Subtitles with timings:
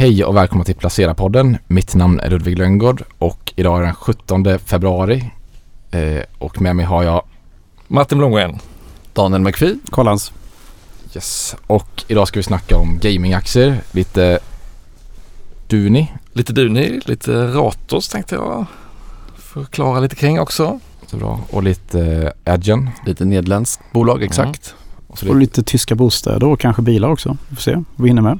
[0.00, 1.58] Hej och välkomna till Placera-podden.
[1.66, 5.30] Mitt namn är Ludvig Lönngård och idag är den 17 februari.
[5.90, 7.22] Eh, och med mig har jag
[7.88, 8.58] Martin Blomgren.
[9.12, 9.78] Daniel McPhee.
[9.90, 10.32] Kollans.
[11.14, 11.56] Yes.
[11.66, 13.80] Och idag ska vi snacka om gamingaktier.
[13.92, 14.38] Lite
[15.68, 16.12] Duni.
[16.32, 18.66] Lite Duni, lite Ratos tänkte jag
[19.36, 20.80] förklara lite kring också.
[21.06, 21.40] Så bra.
[21.50, 22.90] Och lite eh, Adgen.
[23.06, 24.74] Lite nederländskt bolag, exakt.
[25.06, 27.36] Och så Och lite, lite tyska bostäder och kanske bilar också.
[27.48, 28.38] Vi får se vad vi hinner med.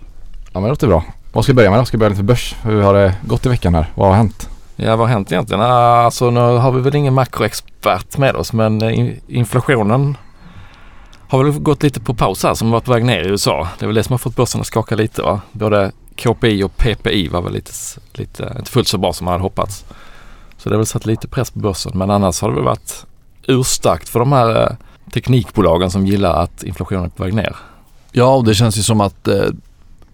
[0.53, 1.05] ja men det låter bra.
[1.39, 1.85] Vad ska vi börja med då?
[1.85, 2.55] Ska vi börja lite börs?
[2.63, 3.87] Hur har det gått i veckan här?
[3.95, 4.49] Vad har hänt?
[4.77, 5.61] Ja, vad har hänt egentligen?
[5.63, 10.17] Ah, Alltså nu har vi väl ingen makroexpert med oss men eh, in- inflationen
[11.29, 13.69] har väl gått lite på paus här som varit på väg ner i USA.
[13.79, 15.41] Det är väl det som har fått börsen att skaka lite va?
[15.53, 17.73] Både KPI och PPI var väl lite,
[18.13, 19.85] lite inte fullt så bra som man hade hoppats.
[20.57, 23.07] Så det har väl satt lite press på börsen men annars har det väl varit
[23.47, 24.71] urstarkt för de här eh,
[25.13, 27.57] teknikbolagen som gillar att inflationen är på väg ner.
[28.13, 29.35] Ja, och det känns ju som att eh,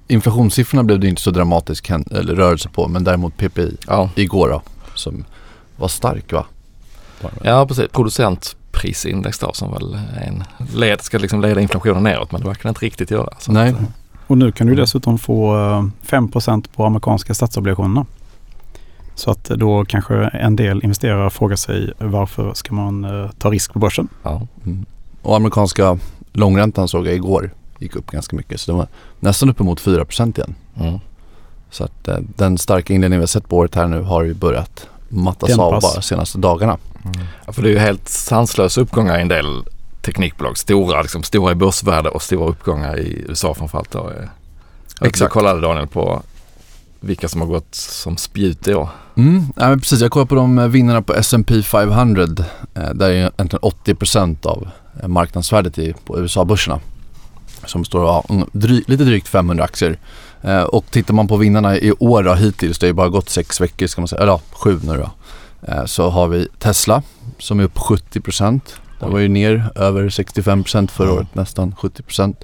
[0.08, 4.62] inflationssiffrorna blev det inte så dramatisk eller rörelse på, men däremot PPI Ja, igår då,
[4.95, 5.24] som
[5.76, 6.45] var stark va?
[7.42, 12.46] Ja precis, producentprisindex då som väl en led, ska liksom leda inflationen neråt men det
[12.46, 13.29] verkar inte riktigt göra.
[13.38, 13.70] Så Nej.
[13.70, 13.87] att, eh,
[14.26, 18.07] Och nu kan du dessutom få eh, 5% på amerikanska statsobligationerna.
[19.14, 23.73] Så att då kanske en del investerare frågar sig varför ska man eh, ta risk
[23.73, 24.09] på börsen?
[24.23, 24.46] ja.
[24.66, 24.86] Mm.
[25.23, 25.98] Och amerikanska
[26.32, 28.86] långräntan såg jag igår gick upp ganska mycket, så det var
[29.20, 30.54] nästan uppemot 4 igen.
[30.76, 30.98] Mm.
[31.70, 34.34] Så att eh, den starka inledning vi har sett på året här nu har ju
[34.34, 35.82] börjat mattas av Dämpas.
[35.82, 36.78] bara de senaste dagarna.
[37.46, 39.64] Ja, för det är ju helt sanslösa uppgångar i en del
[40.02, 40.58] teknikbolag.
[40.58, 43.90] Stora, liksom, stora i börsvärde och stora uppgångar i USA framförallt.
[43.90, 43.98] Då.
[43.98, 45.06] Jag Exakt.
[45.06, 45.32] Exakt.
[45.32, 46.22] kollade Daniel på
[47.00, 48.88] vilka som har gått som spjut i år.
[49.16, 50.00] Mm, ja, men precis.
[50.00, 52.22] Jag kollar på de eh, vinnarna på S&P 500.
[52.74, 54.68] Eh, där är egentligen 80% av
[55.02, 56.80] eh, marknadsvärdet i, på USA-börserna.
[57.66, 59.98] Som består av mm, dry, lite drygt 500 aktier.
[60.43, 63.29] Eh, och tittar man på vinnarna i år då, hittills, det har ju bara gått
[63.29, 65.10] sex veckor ska man säga, eller ja, sju nu då.
[65.72, 67.03] Eh, så har vi Tesla
[67.38, 68.60] som är upp 70%.
[69.00, 71.19] Den var ju ner över 65% förra Mm.
[71.19, 72.36] året, nästan 70%.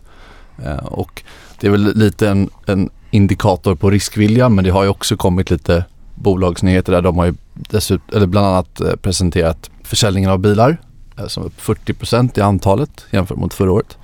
[0.64, 1.22] Eh, och
[1.60, 5.50] det är väl lite en, en indikator på riskvilja men det har ju också kommit
[5.50, 10.76] lite bolagsnyheter där de har ju dessutom, eller bland annat eh, presenterat försäljningen av bilar
[11.18, 13.98] eh, som är upp 40% i antalet jämfört mot förra året.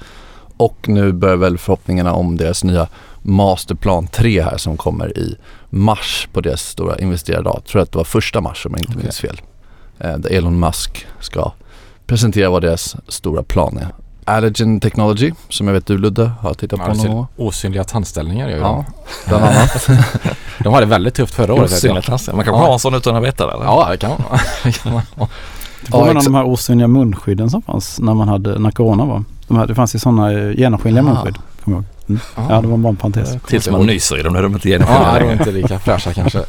[0.57, 2.89] Och nu börjar väl förhoppningarna om deras nya
[3.23, 5.37] Masterplan 3 här som kommer i
[5.71, 7.53] mars på deras stora investerardag.
[7.57, 9.03] Jag tror att det var första mars om jag inte Okej.
[9.03, 9.41] minns fel.
[9.99, 11.53] Eh, där Elon Musk ska
[12.07, 13.89] presentera vad deras stora plan är.
[14.25, 17.27] Allergen Technology som jag vet du Ludde har tittat på någon gång.
[17.37, 18.85] Osynliga tandställningar gör ju Ja,
[19.25, 19.29] de.
[19.29, 19.89] bland annat.
[20.59, 21.73] De hade väldigt tufft förra året.
[21.73, 22.33] Osynligt tassar.
[22.33, 22.67] Man kanske Ja.
[22.67, 23.65] har en sån utan att veta det eller?
[23.65, 25.01] Ja, det kan man.
[25.87, 25.99] Det.
[25.99, 26.27] Det påminner om exakt.
[26.27, 29.25] de här osynliga munskydden som fanns när man hade, när corona var.
[29.49, 31.07] De här, det fanns ju sådana eh, genomskinliga Ah.
[31.07, 31.37] munskydd.
[31.65, 32.21] Kommer jag ihåg.
[32.37, 32.51] Mm.
[32.55, 33.37] Ja, det var bara en parentes.
[33.49, 35.79] Tills man nyser i dem, då är de inte Ja, genomskinliga de är inte lika
[35.79, 36.45] fräscha kanske.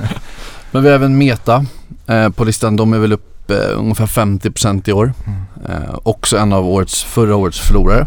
[0.70, 1.66] Men vi har även Meta
[2.06, 2.76] eh, på listan.
[2.76, 5.12] De är väl upp eh, ungefär 50% i år.
[5.68, 8.06] Eh, också en av årets, förra årets förlorare.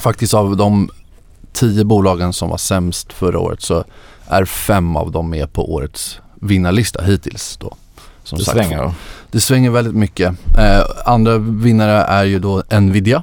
[0.00, 0.90] Faktiskt av de
[1.52, 3.84] tio bolagen som var sämst förra året så
[4.28, 7.76] är fem av dem med på årets vinnarlista hittills då.
[8.24, 8.56] Som Det sagt.
[8.56, 8.94] svänger då.
[9.30, 10.34] Det svänger väldigt mycket.
[10.58, 13.22] Eh, andra vinnare är ju då Nvidia.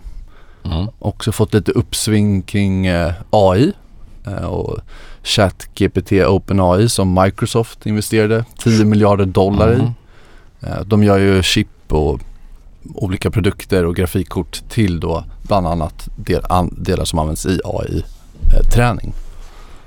[0.66, 0.88] Mm.
[1.00, 3.74] Också fått lite uppsving kring eh, AI
[4.28, 4.80] eh, och
[5.24, 9.82] ChatGPT OpenAI som Microsoft investerade 10 miljarder dollar Mhm.
[9.82, 9.92] i.
[10.68, 12.20] Eh, de gör ju chip och
[12.96, 19.14] olika produkter och grafikkort till då bland annat del, an, delar som används i AI-träning.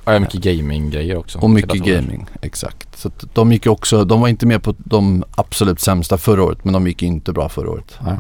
[0.05, 1.39] Har mycket gaming-grejer också.
[1.39, 2.99] Och mycket gaming, exakt.
[2.99, 6.65] Så att de gick också, de var inte med på de absolut sämsta förra året
[6.65, 7.99] men de gick inte bra förra året.
[8.05, 8.17] Nej.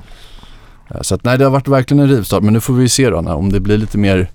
[0.91, 3.11] Eh, Så att nej det har varit verkligen en rivstart men nu får vi se
[3.11, 4.31] då när, om det blir lite mer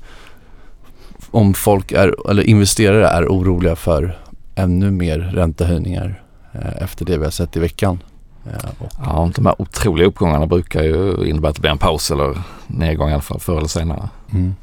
[1.31, 4.17] om folk är, eller investerare är oroliga för
[4.55, 6.23] ännu mer räntehöjningar
[6.53, 7.99] eh, efter det vi har sett i veckan.
[8.45, 12.11] Eh, och, Ja, de här otroliga uppgångarna brukar ju innebära att det blir en paus
[12.11, 14.09] eller nedgång i alla fall förr eller senare.
[14.33, 14.55] mm.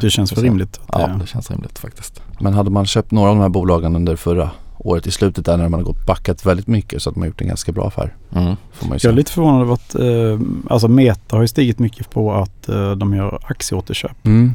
[0.00, 0.80] Det känns väl rimligt.
[0.86, 2.22] Att Ja, det, känns rimligt faktiskt.
[2.40, 5.56] Men hade man köpt några av de här bolagen under förra året i slutet där
[5.56, 7.86] när man har gått backat väldigt mycket så att man har gjort en ganska bra
[7.86, 8.14] affär.
[8.32, 8.56] Mm.
[8.72, 11.78] Får man ju jag är lite förvånad över att eh, alltså Meta har ju stigit
[11.78, 14.26] mycket på att eh, de gör aktieåterköp.
[14.26, 14.54] Mm.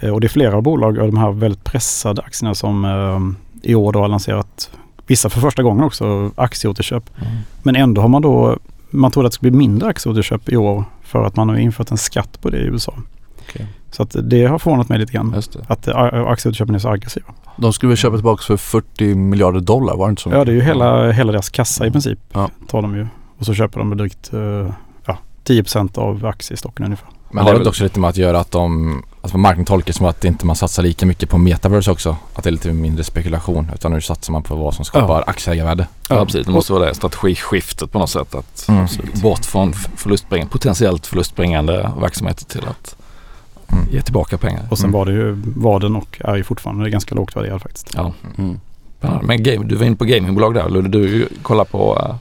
[0.00, 3.74] Eh, och det är flera bolag av de här väldigt pressade aktierna som eh, i
[3.74, 4.70] år då har lanserat,
[5.06, 7.10] vissa för första gången också, aktieåterköp.
[7.20, 7.32] Mm.
[7.62, 8.58] Men ändå har man då,
[8.90, 11.90] man trodde att det skulle bli mindre aktieåterköp i år för att man har infört
[11.90, 12.94] en skatt på det i USA.
[13.48, 13.66] Okej.
[13.90, 15.32] Så att det har förvånat mig lite grann.
[15.36, 15.58] Just det.
[15.68, 15.96] Att eh,
[16.26, 17.26] aktieåterköpen är så aggressiva.
[17.56, 20.30] De skulle väl köpa tillbaka för 40 miljarder dollar, var det inte så?
[20.30, 22.18] Ja, det är ju hela, hela deras kassa i princip.
[22.32, 22.50] Ja.
[22.68, 23.06] Tar de ju.
[23.38, 24.40] Och så köper de drygt eh,
[25.06, 27.08] ja, 10% av aktiestocken ungefär.
[27.30, 30.06] Men det har väl också lite med att göra att de, alltså marknaden tolkar som
[30.06, 32.16] att inte man satsar lika mycket på metaverse också.
[32.34, 35.24] Att det är lite mindre spekulation utan nu satsar man på vad som skapar Ja.
[35.26, 35.86] aktieägarvärde.
[36.08, 36.46] Ja, precis.
[36.46, 38.34] Det måste vara det strategiskiftet på något sätt.
[38.34, 38.86] Att Mm.
[39.22, 42.96] bort från förlustbringande, potentiellt förlustbringande verksamheter till att
[43.72, 43.84] Mm.
[43.90, 44.62] ge tillbaka pengar.
[44.70, 44.98] Och sen Mm.
[44.98, 47.90] var det ju, var den och är ju fortfarande ganska lågt värderad faktiskt.
[47.94, 48.12] Ja.
[48.38, 48.60] Mm.
[48.98, 49.26] Spännande.
[49.26, 50.68] Men game, du var inne på gamingbolag där.
[50.68, 52.14] Ludde, du kollar på eh,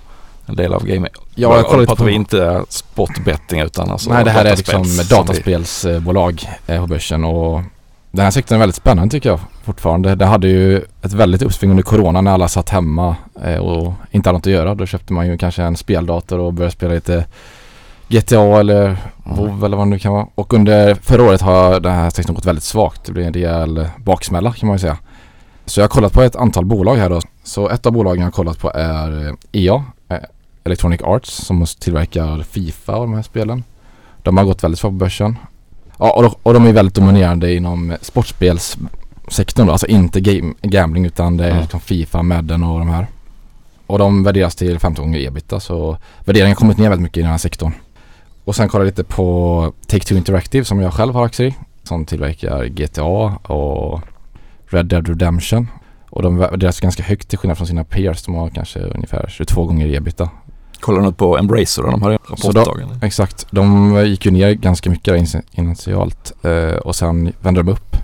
[0.45, 1.11] en del av gaming.
[1.35, 2.03] Ja, jag kollar pratar på...
[2.03, 6.87] vi inte sportbetting utan alltså Nej, det här är liksom dataspels- som dataspelsbolag eh, på
[6.87, 7.61] börsen och
[8.11, 10.15] den här sektorn är väldigt spännande tycker jag fortfarande.
[10.15, 14.29] Det hade ju ett väldigt uppsving under corona när alla satt hemma eh, och inte
[14.29, 14.75] hade något att göra.
[14.75, 17.25] Då köpte man ju kanske en speldator och började spela lite
[18.07, 20.27] GTA eller WoW eller vad det nu kan vara.
[20.35, 23.05] Och under förra året har den här sektorn gått väldigt svagt.
[23.05, 24.97] Det blir en rejäl baksmälla kan man ju säga.
[25.65, 27.21] Så jag har kollat på ett antal bolag här då.
[27.43, 30.17] Så ett av bolagen jag har kollat på är eh, EA, eh,
[30.63, 33.63] Electronic Arts, som tillverkar Fifa och de här spelen.
[34.23, 35.37] De har gått väldigt svagt på börsen.
[35.99, 39.71] Ja, och de, och de är väldigt dominerande inom sportspelssektorn då.
[39.71, 41.61] Alltså inte game, gambling utan det är Mm.
[41.61, 43.07] liksom Fifa, Madden och de här.
[43.87, 47.21] Och de värderas till 15 gånger ebita så värderingen har kommit ner väldigt mycket i
[47.21, 47.73] den här sektorn.
[48.47, 51.55] Och sen kollar jag lite på Take-Two Interactive som jag själv har aktier i.
[51.83, 53.03] Som tillverkar GTA
[53.53, 54.01] och
[54.67, 55.67] Red Dead Redemption.
[56.09, 58.23] Och de värderas ganska högt till skillnad från sina peers.
[58.23, 60.29] De har kanske ungefär 22 gånger ebita.
[60.79, 61.89] Kollar något på Embracer då?
[61.91, 63.05] De hade en Så då- rapportdag eller?
[63.05, 63.47] Exakt.
[63.51, 67.95] De gick ju ner ganska mycket där in- initialt eh, och sen vände de upp.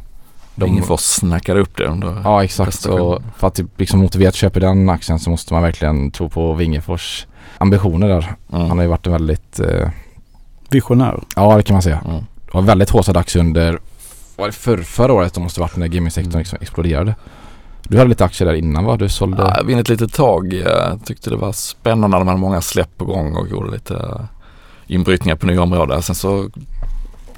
[0.56, 2.86] De, Ingen snackade upp det under Ja exakt.
[2.86, 6.30] Och för att typ liksom motivera att köpa den aktien så måste man verkligen tro
[6.30, 8.36] på Wingefors ambitioner där.
[8.54, 8.68] Mm.
[8.68, 9.90] Han har ju varit en väldigt, eh,
[10.73, 11.19] Visionär.
[11.35, 12.01] ja det kan man säga.
[12.05, 12.17] Mm.
[12.45, 13.79] Det var väldigt håsad aktie under,
[14.35, 15.33] var det för, förra året?
[15.33, 16.39] Det måste varit när gamingsektorn Mm.
[16.39, 17.15] liksom exploderade.
[17.83, 18.97] Du hade lite aktier där innan va?
[18.97, 19.41] Du sålde?
[19.43, 20.53] Ja, jag vinner ett litet tag.
[20.53, 24.27] Jag tyckte det var spännande när man hade många släpp på gång och gjorde lite
[24.87, 26.01] inbrytningar på nya områden.
[26.01, 26.49] Sen så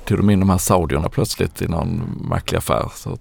[0.08, 2.90] tog de in de här saudierna plötsligt i någon märklig affär.
[2.96, 3.18] Så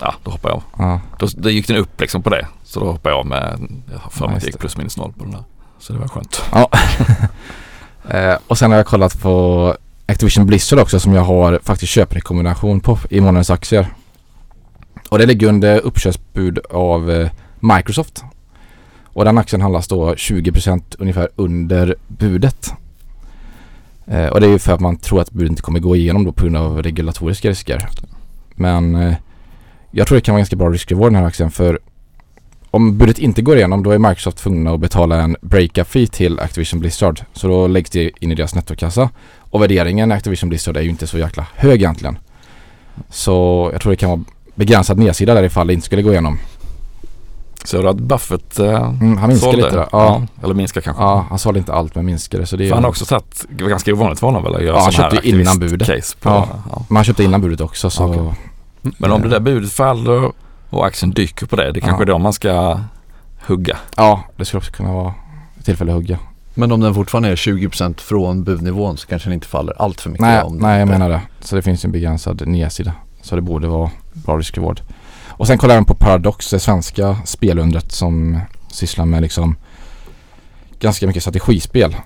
[0.00, 0.62] ja, då hoppade jag av.
[0.90, 1.00] Ja.
[1.18, 2.46] Då, då gick den upp liksom på det.
[2.64, 4.76] Så då hoppade jag av med, jag har för Ja, mig att det gick plus
[4.76, 5.44] minus noll på den där.
[5.78, 6.42] Så det var skönt.
[8.10, 9.76] Eh, och sen har jag kollat på
[10.06, 13.86] Activision Blizzard också som jag har faktiskt köprekommendation på i månadens aktier.
[15.08, 17.30] Och det ligger under uppköpsbud av eh,
[17.60, 18.24] Microsoft.
[19.04, 22.72] Och den aktien handlas då 20% ungefär under budet.
[24.06, 26.24] Eh, och det är ju för att man tror att budet inte kommer gå igenom
[26.24, 27.88] då på grund av regulatoriska risker.
[28.54, 29.14] Men eh,
[29.90, 31.78] jag tror det kan vara ganska bra risk-reward den här aktien för
[32.76, 36.40] om budet inte går igenom då är Microsoft tvungna att betala en breakup fee till
[36.40, 37.20] Activision Blizzard.
[37.32, 39.10] Så då läggs det in i deras nettokassa.
[39.50, 42.18] Och värderingen i Activision Blizzard är ju inte så jäkla hög egentligen.
[43.10, 44.20] Så jag tror det kan vara
[44.54, 46.38] begränsad nedsida där ifall det inte skulle gå igenom.
[47.64, 49.64] Så du att Buffett eh, Mm, han minskar sålde?
[49.64, 49.86] lite där.
[49.92, 51.02] Ja, Eller minskar kanske?
[51.02, 52.46] ja, han sålde inte allt men minskade.
[52.46, 54.62] Så det är han har också tagit, det var ganska ovanligt för honom väl att
[54.62, 56.16] göra Ja, han köpte innan budet.
[56.20, 56.48] På, Ja.
[56.70, 56.84] ja.
[56.88, 58.04] Men han köpte innan budet också så...
[58.04, 58.32] Okej.
[58.98, 60.32] Men om det där budet faller
[60.70, 62.02] och aktien dyker på det, det kanske Ja.
[62.02, 62.80] är då man ska
[63.46, 63.76] hugga.
[63.96, 65.14] Ja, det skulle också kunna vara
[65.64, 66.18] tillfälle att hugga.
[66.54, 70.10] Men om den fortfarande är 20% från budnivån så kanske den inte faller allt för
[70.10, 70.26] mycket.
[70.26, 71.20] Nej, om nej jag menar det.
[71.40, 72.92] Så det finns en begränsad nedsida.
[73.22, 74.80] Så det borde vara bra risk-reward.
[75.28, 78.40] Och sen kollar jag även på Paradox, det svenska spelundret som
[78.72, 79.56] sysslar med liksom
[80.80, 81.96] ganska mycket strategispel.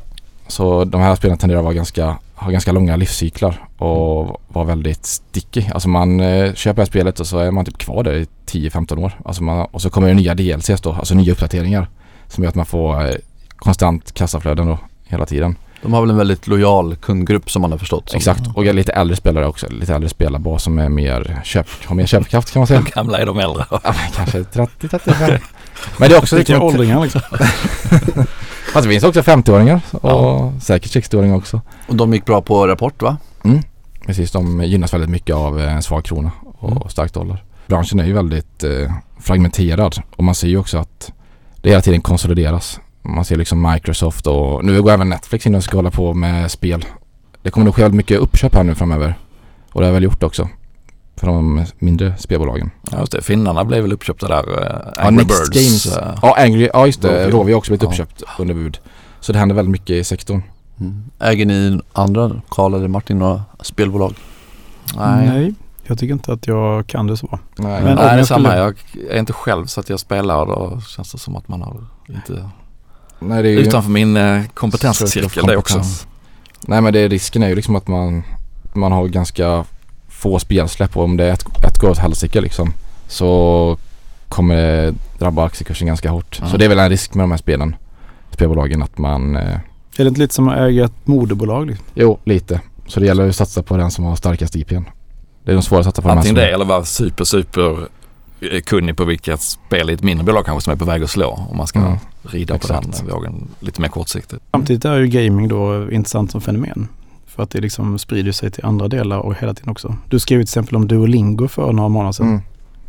[0.48, 5.06] Så de här spelen tenderar att vara ganska, ha ganska långa livscyklar och vara väldigt
[5.06, 5.64] sticky.
[5.74, 9.12] Alltså man eh, köper spelet och så är man typ kvar där i 10-15 år.
[9.24, 11.88] Alltså man, och så kommer det nya DLCs då, alltså nya uppdateringar.
[12.28, 13.14] Som gör att man får eh,
[13.56, 15.56] konstant kassaflöden då hela tiden.
[15.82, 18.10] De har väl en väldigt lojal kundgrupp som man har förstått.
[18.10, 19.68] Som, Exakt, och lite äldre spelare också.
[19.70, 22.80] Lite äldre spelarbas som är mer köp, har mer köpkraft kan man säga.
[22.86, 23.64] Hur gamla är de äldre?
[23.70, 25.40] Ja, men kanske 30-35.
[25.98, 27.20] Men det är också Vilka liksom åldringar liksom.
[28.72, 31.60] Fast det finns också 50-åringar och säkert 60-åringar också.
[31.88, 33.16] Och de gick bra på rapport va?
[34.06, 36.88] Precis, de gynnas väldigt mycket av en svag krona och Mm.
[36.88, 37.44] stark dollar.
[37.66, 41.12] Branschen är ju väldigt eh, fragmenterad och man ser ju också att
[41.62, 42.80] det hela tiden konsolideras.
[43.02, 46.50] Man ser liksom Microsoft och nu går även Netflix in och ska hålla på med
[46.50, 46.84] spel.
[47.42, 49.14] Det kommer nog ske väldigt mycket uppköp här nu framöver.
[49.72, 50.48] Och det har väl gjort också.
[51.20, 52.70] För de mindre spelbolagen.
[52.90, 53.22] Ja, just det.
[53.22, 54.62] Finnarna blev väl uppköpta där.
[54.62, 55.48] eh, Ja, Angry Next Birds.
[55.50, 55.96] Games.
[55.96, 57.30] eh, Ja, Angry, ja just det.
[57.30, 57.52] Rovio.
[57.54, 57.88] Har också blivit Ja.
[57.88, 58.78] uppköpt under bud.
[59.20, 60.42] Så det händer väldigt mycket i sektorn.
[60.80, 61.02] Mm.
[61.18, 64.14] Äger ni andra, Karl eller Martin, några spelbolag?
[64.96, 65.26] Nej.
[65.28, 67.38] Nej, jag tycker inte att jag kan det så.
[67.58, 67.82] Nej.
[67.84, 68.48] Men- Nej, det är samma.
[68.48, 68.74] skulle- Jag
[69.10, 71.76] är inte själv så att jag spelar och då känns det som att man har
[72.08, 72.48] inte
[73.18, 75.82] Nej, det är ju, utanför min eh, kompetenscirkel det också.
[76.66, 78.22] nej men det, risken är ju liksom att man,
[78.72, 79.64] man har ganska
[80.20, 82.72] få spelsläpp och om det är ett, ett går åt helsike liksom
[83.08, 83.76] så
[84.28, 86.38] kommer det drabba aktiekursen ganska hårt.
[86.38, 86.50] Mm.
[86.50, 87.76] Så det är väl en risk med de här spelen,
[88.30, 89.42] spelbolagen att man, eh,
[89.96, 91.66] Är det inte lite som att äga ett moderbolag?
[91.66, 91.86] Liksom?
[91.94, 92.60] jo lite.
[92.86, 94.82] Så det gäller att satsa på den som har starkast IPn.
[95.44, 97.70] Det är nog svårare att satsa på Antingen det eller vara super, super
[98.40, 101.10] eh, kunnig på vilket spel i ett mindre bolag kanske som är på väg att
[101.10, 101.46] slå.
[101.50, 101.98] Om man ska Mm.
[102.22, 102.86] rida Exakt.
[102.86, 104.42] på den vågen lite mer kortsiktigt.
[104.50, 106.88] Samtidigt är ju gaming då intressant som fenomen.
[107.40, 109.96] För att det liksom sprider sig till andra delar och hela tiden också.
[110.08, 112.26] Du skrev till exempel om Duolingo för några månader sedan.
[112.28, 112.42] Mm.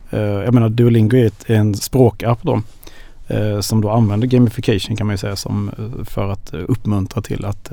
[0.09, 2.61] Eh, jag menar Duolingo är ett, en språkapp då.
[3.27, 7.45] eh, som då använder gamification kan man ju säga som eh, för att uppmuntra till
[7.45, 7.71] att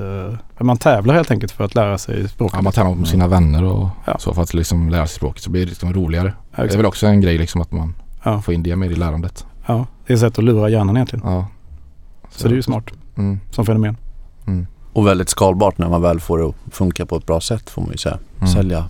[0.59, 2.55] man tävlar helt enkelt för att lära sig språket.
[2.55, 4.17] Ja, man tävlar med sina vänner och Ja.
[4.19, 6.33] så för att liksom lära sig språket så blir det liksom roligare.
[6.55, 7.93] Ja, Det är väl också en grej liksom att man
[8.23, 8.41] Ja.
[8.41, 9.45] får in det med i lärandet.
[9.67, 11.25] ja, det är ett sätt att lura hjärnan egentligen.
[11.25, 11.47] Ja.
[12.31, 12.85] Så det är ju smart
[13.17, 13.39] Mm.
[13.51, 13.97] som fenomen.
[14.99, 15.05] Mm.
[15.05, 17.81] Och väldigt skalbart när man väl får det att funka på ett bra sätt får
[17.81, 18.17] man ju säga.
[18.39, 18.53] Mm.
[18.53, 18.85] Sälja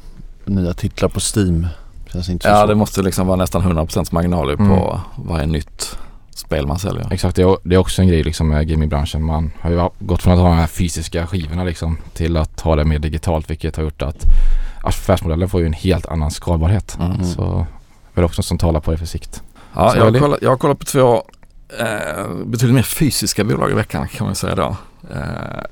[0.46, 1.68] nya titlar på Steam.
[2.12, 2.68] Känns inte så Ja, svårt.
[2.68, 4.68] det måste liksom vara nästan 100% marginaler Mm.
[4.70, 5.98] på varje nytt
[6.36, 7.08] spel man säljer.
[7.12, 9.24] Exakt, det är, också en grej liksom med gamingbranschen.
[9.24, 12.76] Man har ju gått från att ha de här fysiska skivorna liksom till att ha
[12.76, 14.26] det mer digitalt vilket har gjort att
[14.84, 16.98] affärsmodellen får ju en helt annan skalbarhet.
[17.00, 17.24] Mm.
[17.24, 17.66] Så
[18.14, 19.44] det är också något som talar på det för sikt.
[19.76, 21.24] Ja, Så jag, har kollat, jag har kollat på två
[21.80, 24.76] eh, betydligt mer fysiska bolag i veckan kan man säga då.
[25.14, 25.64] Eh,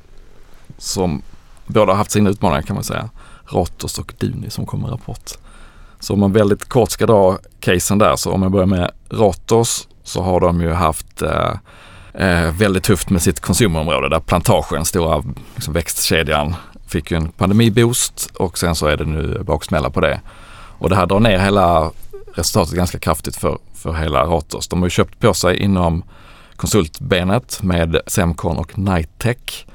[0.77, 1.21] som
[1.67, 3.09] båda har haft sina utmaningar kan man säga.
[3.45, 5.31] Rotos och Duni som kommer med rapport.
[5.99, 9.87] Så om man väldigt kort ska dra casen där så om jag börjar med Rotos
[10.03, 11.53] så har de ju haft eh,
[12.13, 15.23] eh, väldigt tufft med sitt konsumområde där plantagen, stora
[15.55, 16.55] liksom växtkedjan,
[16.87, 20.21] fick ju en pandemiboost och sen så är det nu baksmälla på det.
[20.79, 21.91] Och det här drar ner hela
[22.33, 24.67] resultatet ganska kraftigt för, för hela Ratos.
[24.67, 26.03] De har ju köpt på sig inom
[26.55, 29.65] konsultbenet med Semcon och Nitech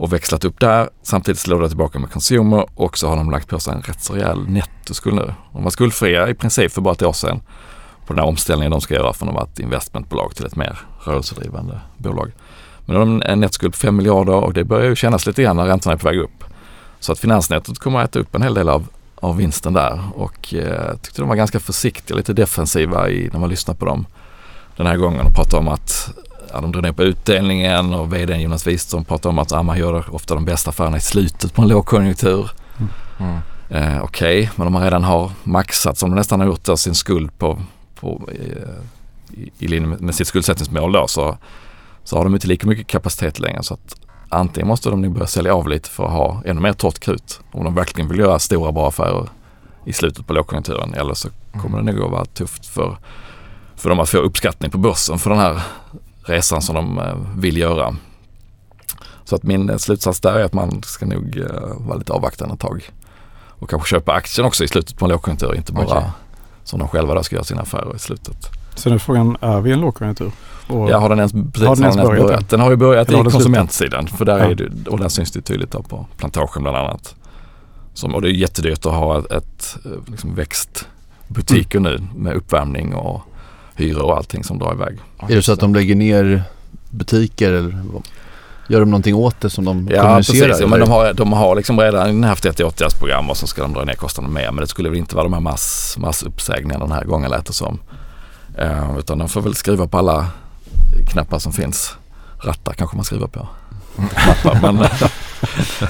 [0.00, 0.88] och växlat upp där.
[1.02, 4.02] Samtidigt slår det tillbaka med Consumer och så har de lagt på sig en rätt
[4.02, 5.34] så rejäl nettoskuld nu.
[5.52, 7.40] De var skuldfria i princip för bara ett år sedan
[8.06, 10.78] på den här omställningen de ska göra från att vara ett investmentbolag till ett mer
[11.04, 12.32] rörelsedrivande bolag.
[12.86, 15.56] Men de har en nettoskuld på 5 miljarder och det börjar ju kännas lite grann
[15.56, 16.44] när räntorna är på väg upp.
[17.00, 20.54] Så att finansnettot kommer att äta upp en hel del av, av vinsten där och
[20.54, 24.06] eh, tyckte de var ganska försiktiga, lite defensiva i, när man lyssnar på dem
[24.76, 26.10] den här gången och pratar om att
[26.52, 29.78] ja, de drar ner på utdelningen och vdn Jonas Wiström pratar om att ja, man
[29.78, 32.50] gör ofta de bästa affärerna i slutet på en lågkonjunktur.
[33.18, 33.38] Mm.
[33.70, 36.94] Eh, Okej, men om man redan har maxat som de nästan har gjort då, sin
[36.94, 37.58] skuld på,
[38.00, 41.36] på, eh, i, i linje med, sitt skuldsättningsmål då så,
[42.04, 43.62] så har de inte lika mycket kapacitet längre.
[43.62, 43.96] Så att
[44.28, 47.40] antingen måste de nu börja sälja av lite för att ha ännu mer torrt krut
[47.52, 49.28] om de verkligen vill göra stora bra affärer
[49.84, 50.94] i slutet på lågkonjunkturen.
[50.94, 51.28] Eller så
[51.62, 52.96] kommer det nog att vara tufft för,
[53.76, 55.62] för dem att få uppskattning på börsen för den här
[56.22, 57.96] resan som de eh, vill göra.
[59.24, 62.54] Så att min eh, slutsats där är att man ska nog eh, vara lite avvaktande
[62.54, 62.90] ett tag.
[63.32, 66.10] Och kanske köpa aktien också i slutet på en lågkonjunktur, inte bara Okej.
[66.64, 68.36] som de själva då ska göra sina affärer i slutet.
[68.74, 70.32] Så nu är frågan, är vi i en lågkonjunktur?
[70.68, 72.50] Och Ja, har den ens, precis, Har den ens börjat börjat?
[72.50, 74.44] Den har ju börjat har i den konsumentsidan för där Ja.
[74.44, 77.14] är det, och där syns det tydligt då på plantagen bland annat.
[77.94, 83.22] Som, och det är jättedyrt att ha ett, ett liksom växtbutiker nu med uppvärmning och
[83.80, 84.98] hyror och allting som drar iväg.
[85.28, 86.42] Är det så att de lägger ner
[86.90, 87.82] butiker eller
[88.68, 90.48] gör de någonting åt det som de Ja kommunicerar?
[90.48, 93.62] precis, ja, men de har, de har liksom redan haft ett åtgärdsprogram och så ska
[93.62, 94.50] de dra ner kostnaderna mer.
[94.50, 97.52] Men det skulle väl inte vara de här mass, massuppsägningarna den här gången lät det
[97.52, 97.78] som.
[98.58, 100.26] Eh, utan de får väl skriva på alla
[101.12, 101.94] knappar som finns.
[102.38, 103.48] Rattar kanske man skriver på.
[103.96, 104.76] Knappar, men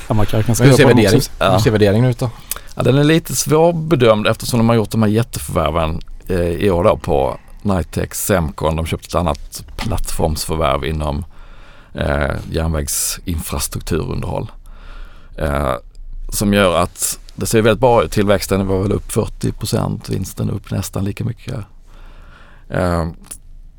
[0.08, 1.20] ja, man kan, kan Hur ser, på värdering.
[1.38, 1.52] Ja.
[1.52, 2.30] hur ser värderingen ut då?
[2.76, 6.84] ja, den är lite svårbedömd eftersom de har gjort de här jätteförvärven eh, i år
[6.84, 8.76] då på Nitec, Semcon.
[8.76, 11.24] De köpte ett annat plattformsförvärv inom
[11.94, 14.52] eh, järnvägsinfrastrukturunderhåll.
[15.36, 15.74] Eh,
[16.28, 18.12] som gör att det ser väldigt bra ut.
[18.12, 21.58] Tillväxten var väl upp 40 procent, vinsten upp nästan lika mycket.
[22.68, 23.08] Eh,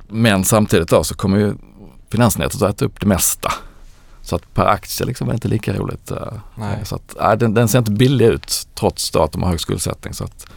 [0.07, 1.53] men samtidigt då så kommer ju
[2.09, 3.51] finansnätet att äta upp det mesta.
[4.21, 6.11] Så att per aktie liksom är det inte lika roligt.
[6.11, 6.79] eh, Nej.
[6.83, 9.59] Så att, nej, den, den ser inte billig ut trots då att de har hög
[9.59, 10.13] skuldsättning.
[10.13, 10.47] Så att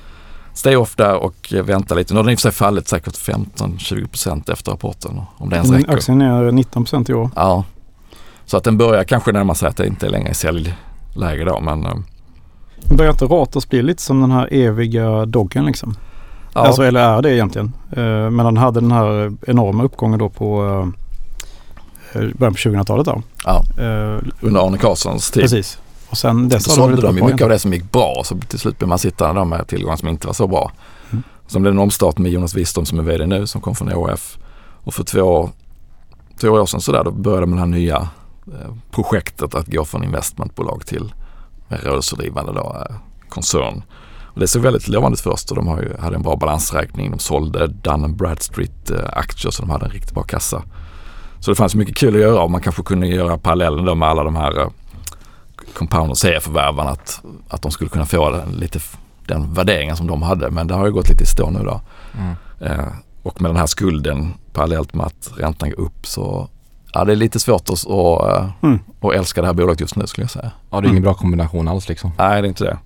[0.55, 2.15] stay off där och vänta lite.
[2.15, 5.57] Nu har den i och för sig fallit säkert 15-20 procent efter rapporten om det
[5.57, 5.95] ens Mm, räcker.
[5.97, 7.31] Aktien är 19 procent i år.
[7.37, 7.65] Ja,
[8.47, 11.61] så att den börjar kanske närma sig att det inte längre är säljläge då.
[11.61, 11.95] Men eh,
[12.97, 15.97] Börjar inte Ratos bli lite som den här eviga doggen liksom?
[16.55, 17.73] ja, Alltså, eller är det egentligen?
[17.93, 20.65] Eh, men den hade den här enorma uppgången då på
[22.15, 23.23] eh, början på 2000-talet då.
[23.45, 23.63] ja,
[24.41, 25.43] under Arne Carlssons tid.
[25.43, 25.79] precis.
[26.15, 28.59] Och sen dess Så sålde de ju mycket av det som gick bra så till
[28.59, 30.73] slut blev man sittande där med tillgångar som inte var så bra.
[31.11, 31.23] Mm.
[31.47, 34.39] Sen blev en omstart med Jonas Wiström som är VD nu som kom från ÅF.
[34.85, 35.51] Och för två,
[36.41, 38.09] två år sedan sådär då började de med det här nya
[38.47, 41.15] eh, projektet att gå från investmentbolag till
[41.69, 42.97] rörelsedrivande då, eh,
[43.29, 43.83] koncern.
[44.25, 47.11] Och det såg väldigt lovande ut först och de har ju, hade en bra balansräkning.
[47.11, 50.63] De sålde Dun Bradstreet eh, så de hade en riktigt bra kassa.
[51.41, 54.09] Så det fanns mycket kul att göra och man kanske kunde göra parallellen då med
[54.09, 54.71] alla de här
[55.75, 58.81] compounder serieförvärvarna att, att de skulle kunna få den, lite
[59.27, 60.51] den värderingen som de hade.
[60.51, 61.81] Men det har ju gått lite i stå nu då.
[62.19, 62.35] Mm.
[62.61, 62.87] Eh,
[63.23, 66.49] och med den här skulden parallellt med att räntan går upp så
[66.93, 68.79] ja, det är lite svårt att, att, eh, Mm.
[69.01, 70.51] att älska det här bolaget just nu skulle jag säga.
[70.71, 72.13] Ja, det är ingen bra kombination alls liksom.
[72.19, 72.79] Nej, det är inte det.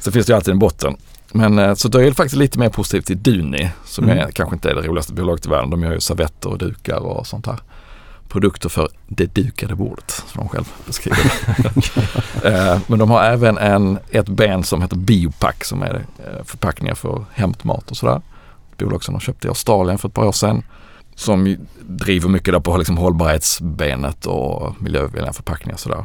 [0.00, 0.96] Så finns det ju alltid en botten.
[1.32, 4.18] Men eh, så då är det faktiskt lite mer positivt till Duni som Mm.
[4.18, 5.70] är, kanske inte är det roligaste bolaget i världen.
[5.70, 7.58] De gör ju servetter och dukar och sånt här.
[8.28, 11.18] Produkter för det dukade bordet som de själv beskriver
[11.56, 11.72] det.
[12.44, 16.94] Eh, Men de har även en, ett ben som heter Biopack som är eh, förpackningar
[16.94, 18.20] för hämtmat och sådär.
[18.72, 20.62] Ett bolag som de köpte i Australien för ett par år sedan.
[21.14, 26.04] Som driver mycket där på liksom hållbarhetsbenet och miljövänliga förpackningar och sådär.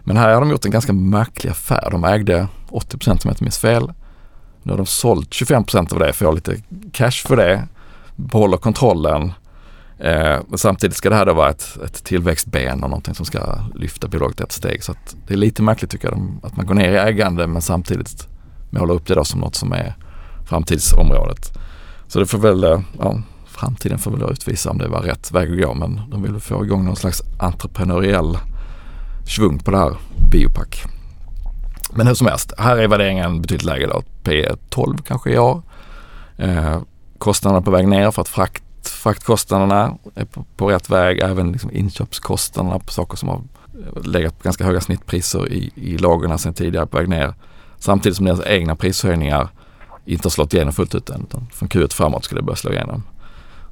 [0.00, 1.88] Men här har de gjort en ganska märklig affär.
[1.90, 3.92] De ägde 80 om jag inte minns fel.
[4.62, 6.56] Nu har de sålt 25% av det, får lite
[6.92, 7.68] cash för det,
[8.16, 9.32] behåller kontrollen.
[9.98, 13.58] Eh, men samtidigt ska det här då vara ett, ett tillväxtben och någonting som ska
[13.74, 14.84] lyfta bolaget ett steg.
[14.84, 17.62] Så att det är lite märkligt tycker jag att man går ner i ägande men
[17.62, 18.28] samtidigt
[18.70, 19.94] målar upp det då som något som är
[20.46, 21.58] framtidsområdet.
[22.08, 25.52] Så det får väl, eh, ja, framtiden får väl utvisa om det var rätt väg
[25.52, 28.38] att gå men de vill väl få igång någon slags entreprenöriell
[29.26, 29.96] svung på det här
[30.32, 30.84] biopack.
[31.92, 34.02] Men hur som helst, här är värderingen betydligt lägre då.
[34.24, 35.62] P12 kanske i år.
[36.36, 36.78] Eh,
[37.18, 41.18] kostnaderna på väg ner för att frakt, fraktkostnaderna är på, på rätt väg.
[41.18, 43.36] Även liksom inköpskostnaderna på saker som har
[43.96, 47.34] eh, legat på ganska höga snittpriser i, i lagren sedan tidigare på väg ner.
[47.78, 49.48] Samtidigt som deras egna prishöjningar
[50.04, 51.22] inte har slått igenom fullt ut än.
[51.22, 53.02] Utan från Q1 framåt ska det börja slå igenom.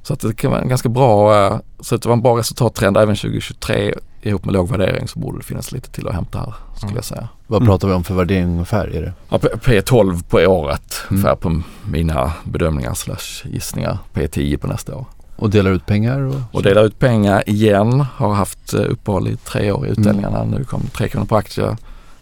[0.03, 2.37] Så att det kan vara en ganska bra, eh, så att det var en bra
[2.39, 6.39] resultattrend även 2023 ihop med låg värdering så borde det finnas lite till att hämta
[6.39, 6.95] här skulle Mm.
[6.95, 7.29] jag säga.
[7.47, 7.67] Vad Mm.
[7.71, 8.87] pratar vi om för värdering ungefär?
[8.95, 9.13] Är det?
[9.29, 11.19] Ja, P- P12 på året Mm.
[11.19, 13.97] ungefär på mina bedömningar slash gissningar.
[14.13, 15.05] P10 på nästa år.
[15.35, 16.19] Och delar ut pengar?
[16.19, 18.05] Och, Och delar ut pengar igen.
[18.15, 20.39] Har haft eh, uppehåll i tre år i utdelningarna.
[20.41, 20.51] Mm.
[20.59, 21.77] Nu kom tre kronor på aktie.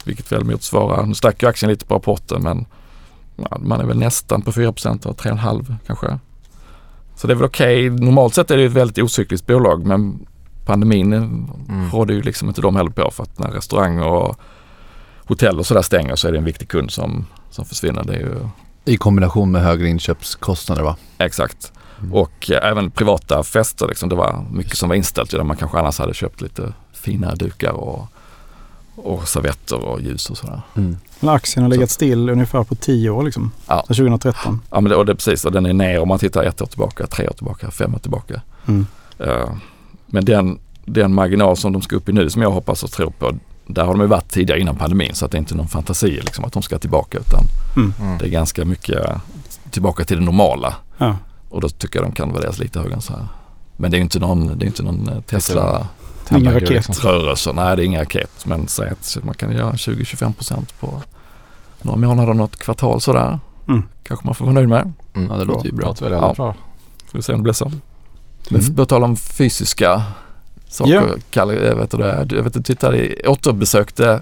[0.05, 2.65] Vilket väl motsvarar, nu stack ju aktien lite på rapporten men
[3.35, 6.19] ja, man är väl nästan på 4% och 3,5 kanske.
[7.15, 7.89] Så det är väl okej.
[7.89, 10.25] Normalt sett är det ett väldigt ocykliskt bolag men
[10.65, 11.89] pandemin Mm.
[11.91, 14.35] råder ju liksom inte de heller på för att när restauranger och
[15.25, 18.03] hotell och sådär stänger så är det en viktig kund som, som försvinner.
[18.03, 18.35] Det är ju
[18.85, 20.95] I kombination med högre inköpskostnader va?
[21.17, 21.71] exakt.
[21.99, 22.13] Mm.
[22.13, 24.09] Och eh, även privata fester liksom.
[24.09, 27.71] Det var mycket som var inställt där man kanske annars hade köpt lite fina dukar
[27.71, 28.07] och,
[28.95, 30.61] och servetter och ljus och sådär.
[30.75, 30.97] Mm.
[31.19, 33.51] Men aktien har legat still ungefär på 10 år liksom.
[33.67, 33.83] Ja.
[33.87, 34.61] Sedan 2013.
[34.71, 36.61] Ja men det, och det är precis och den är ner om man tittar ett
[36.61, 38.41] år tillbaka, tre år tillbaka, fem år tillbaka.
[38.65, 38.85] Mm.
[39.19, 39.49] Eh,
[40.05, 43.09] men den, den marginal som de ska upp i nu som jag hoppas och tror
[43.09, 43.35] på,
[43.67, 46.11] där har de ju varit tidigare innan pandemin så att det är inte någon fantasi
[46.21, 47.43] liksom att de ska tillbaka utan
[47.77, 47.93] Mm.
[48.01, 48.17] Mm.
[48.17, 49.07] det är ganska mycket
[49.71, 50.75] tillbaka till det normala.
[50.97, 51.17] Ja.
[51.49, 53.27] Och då tycker jag de kan värderas lite högre än så här.
[53.77, 55.87] Men det är ju inte någon, det är inte någon eh, Tesla
[56.31, 56.87] Ingen Hamburgare, raket.
[56.87, 57.09] liksom.
[57.11, 57.53] rörelse.
[57.53, 58.45] Nej, det är ingen raket.
[58.45, 61.01] Men säg att man kan göra 20-25 procent på
[61.81, 63.39] några månader, något kvartal sådär.
[63.67, 63.83] Mm.
[64.03, 64.93] Kanske man får vara nöjd med.
[65.15, 65.31] Mm.
[65.31, 65.87] Ja, det låter ju bra.
[65.87, 66.33] Låter väldigt Ja.
[66.33, 66.55] bra.
[67.11, 67.71] Får vi se om det blir så.
[68.49, 68.75] Men Mm.
[68.75, 70.03] på tal om fysiska
[70.73, 70.93] saker.
[70.93, 71.03] Ja.
[71.29, 71.97] Kalle, jag vet du?
[72.25, 74.21] Du vet, du tittade, återbesökte,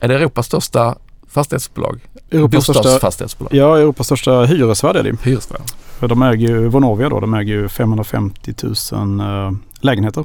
[0.00, 0.96] är det Europas största
[1.28, 2.00] fastighetsbolag?
[2.30, 3.54] Europas största, Bostadsfastighetsbolag?
[3.54, 5.16] ja, Europas största hyresvärd är det.
[5.22, 5.60] Hyresvärd.
[5.98, 8.54] För De äger ju, Vonovia då, de äger ju 550
[8.92, 10.24] 000 eh, lägenheter.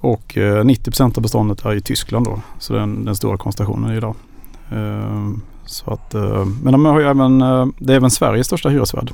[0.00, 2.40] Och eh, 90% av beståndet är i Tyskland då.
[2.58, 4.14] Så den, den stora koncentrationen idag.
[4.72, 5.30] Eh,
[5.66, 7.38] så att, eh, men de har ju även,
[7.78, 9.12] det är även Sveriges största hyresvärd.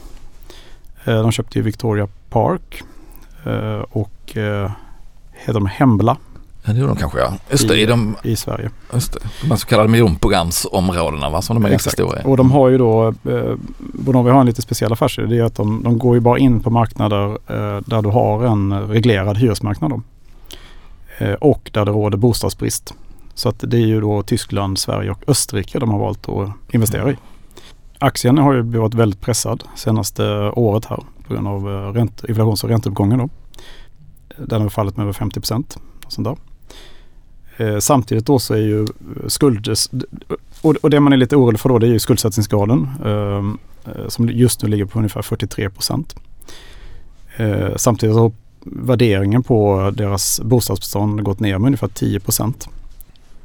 [1.04, 2.82] De köpte ju Victoria Park
[3.90, 4.36] och
[5.40, 6.16] heter de Hembla
[6.64, 7.32] Ja, det gjorde de kanske ja.
[7.50, 8.70] Just det, I- i de, i Sverige.
[8.92, 11.94] just det, de så kallade miljonprogramsområdena va, som de är ganska Exakt.
[12.08, 12.22] stora i.
[12.24, 15.26] Och de har ju då, eh, Vonovia har en lite speciell affärsidé.
[15.26, 18.44] Det är att de, de går ju bara in på marknader eh, där du har
[18.44, 19.90] en reglerad hyresmarknad.
[19.90, 20.02] Då.
[21.18, 22.94] Eh, och där det råder bostadsbrist.
[23.34, 27.10] Så att det är ju då Tyskland, Sverige och Österrike de har valt att investera
[27.10, 27.16] i.
[27.98, 32.64] Aktien har ju varit väldigt pressad senaste året här på grund av eh, ränte, inflations
[32.64, 33.18] och ränteuppgången.
[33.18, 33.28] Då.
[34.36, 35.78] Den har fallit med över 50 procent.
[37.56, 38.86] Eh, samtidigt då så är ju
[39.28, 39.68] skuld,
[40.60, 44.08] och, och det man är lite orolig för då det är ju skuldsättningsgraden ehm, eh,
[44.08, 46.16] som just nu ligger på ungefär 43 procent.
[47.36, 48.32] Eh, samtidigt har
[48.64, 52.68] värderingen på deras bostadsbestånd gått ner med ungefär 10 procent.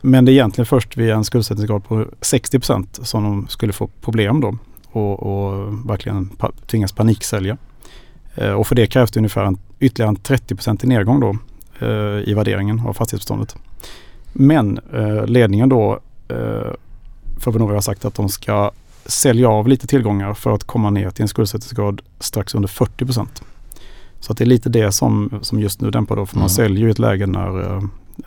[0.01, 3.87] Men det är egentligen först vid en skuldsättningsgrad på 60 procent som de skulle få
[3.87, 4.57] problem då
[4.91, 7.57] och, och verkligen pa tvingas paniksälja.
[8.35, 11.37] Eh, och för det krävs det ungefär en, ytterligare en 30 procent i nedgång då
[11.79, 13.55] eh, i värderingen av fastighetsbeståndet.
[14.33, 16.73] Men eh, ledningen då eh,
[17.39, 18.71] för Vonovia har sagt att de ska
[19.05, 23.43] sälja av lite tillgångar för att komma ner till en skuldsättningsgrad strax under 40 procent.
[24.19, 26.25] Så att det är lite det som, som just nu dämpar då.
[26.25, 26.49] För man Mm.
[26.49, 27.83] säljer i ett läge när, eh,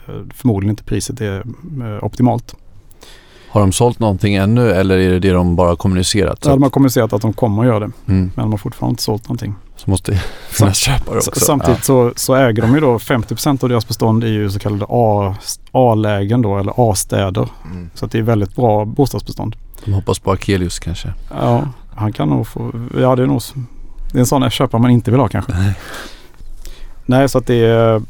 [0.07, 1.45] eh, förmodligen inte priset är
[1.83, 2.55] eh, optimalt.
[3.51, 6.45] Har de sålt någonting ännu eller är det det de bara kommunicerat?
[6.45, 7.91] Så de har kommunicerat att de kommer att göra det.
[8.09, 8.31] mm.
[8.35, 9.55] Men de har fortfarande inte sålt någonting.
[9.77, 10.19] Så måste det
[10.51, 11.31] finnas köpare också.
[11.35, 14.87] Samtidigt så, så äger de ju då 50% av deras bestånd i ju så kallade
[15.73, 17.49] A-lägen då eller A-städer.
[17.65, 17.71] Ja.
[17.71, 17.91] Mm.
[17.95, 19.57] Så det är väldigt bra bostadsbestånd.
[19.85, 21.13] De hoppas på Akelius kanske.
[21.41, 23.43] Ja, han kan nog få, ja det är nog,
[24.13, 25.53] det är en sån köpare man inte vill ha kanske.
[25.53, 25.73] Nej.
[27.07, 28.03] Nej, så att det, är-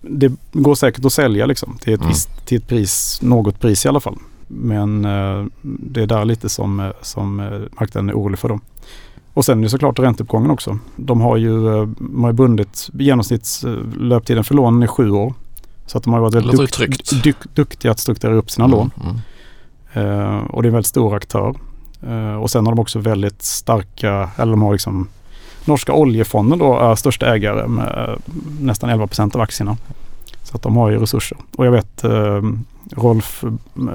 [0.00, 2.08] det går säkert att sälja liksom till ett, Mm.
[2.12, 4.16] visst, till ett pris, något pris i alla fall.
[4.48, 8.60] Men eh, det är där lite som, eh, som eh, marknaden är orolig för dem.
[9.34, 10.78] Och sen är det såklart ränteuppgången också.
[10.96, 11.60] De har ju,
[11.98, 15.34] de har ju bundit genomsnittslöptiden för lånen i sju år.
[15.86, 18.90] Så att de har varit väldigt dukt, dukt, duktiga att strukturera upp sina lån.
[19.04, 19.16] Mm.
[19.92, 21.54] Eh, och det är en väldigt stor aktör.
[22.02, 25.08] Eh, och sen har de också väldigt starka, eller de har liksom
[25.64, 28.18] Norska oljefonden då är största ägare med
[28.60, 29.76] nästan 11 procent av aktierna.
[30.42, 31.38] Så att de har ju resurser.
[31.56, 32.42] Och jag vet eh,
[32.90, 33.44] Rolf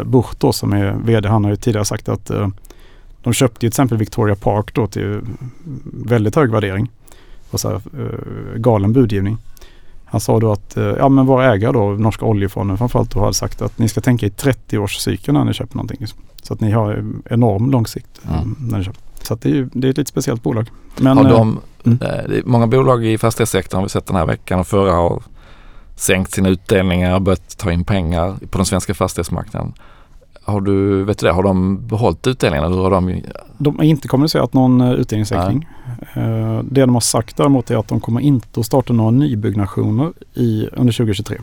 [0.05, 2.47] Bucht då som är vd, han har ju tidigare sagt att eh,
[3.23, 5.21] de köpte ju till exempel Victoria Park då till
[5.83, 6.89] väldigt hög värdering.
[7.51, 9.37] Och så här, eh, galen budgivning.
[10.05, 13.33] Han sa då att, eh, ja men våra ägare då, Norska oljefonden framförallt då hade
[13.33, 16.07] sagt att ni ska tänka i 30-årscykeln när ni köper någonting.
[16.41, 18.55] Så att ni har en enorm lång sikt eh, Mm.
[18.59, 19.01] när ni köper.
[19.21, 20.69] Så att det är, det är ett lite speciellt bolag.
[20.97, 21.99] Men, har eh, de, mm.
[22.01, 25.23] eh, många bolag i fastighetssektorn har vi sett den här veckan och förra har
[25.99, 29.73] sänkt sina utdelningar börjat ta in pengar på den svenska fastighetsmarknaden.
[30.43, 32.67] Har du, vet du det, har de behållit utdelningarna?
[32.67, 33.23] Hur har de,
[33.57, 35.67] De har inte kommunicerat någon uh, utdelningssänkning.
[36.13, 40.13] Eh, det de har sagt däremot är att de kommer inte att starta några nybyggnationer
[40.33, 41.37] i, under 2023.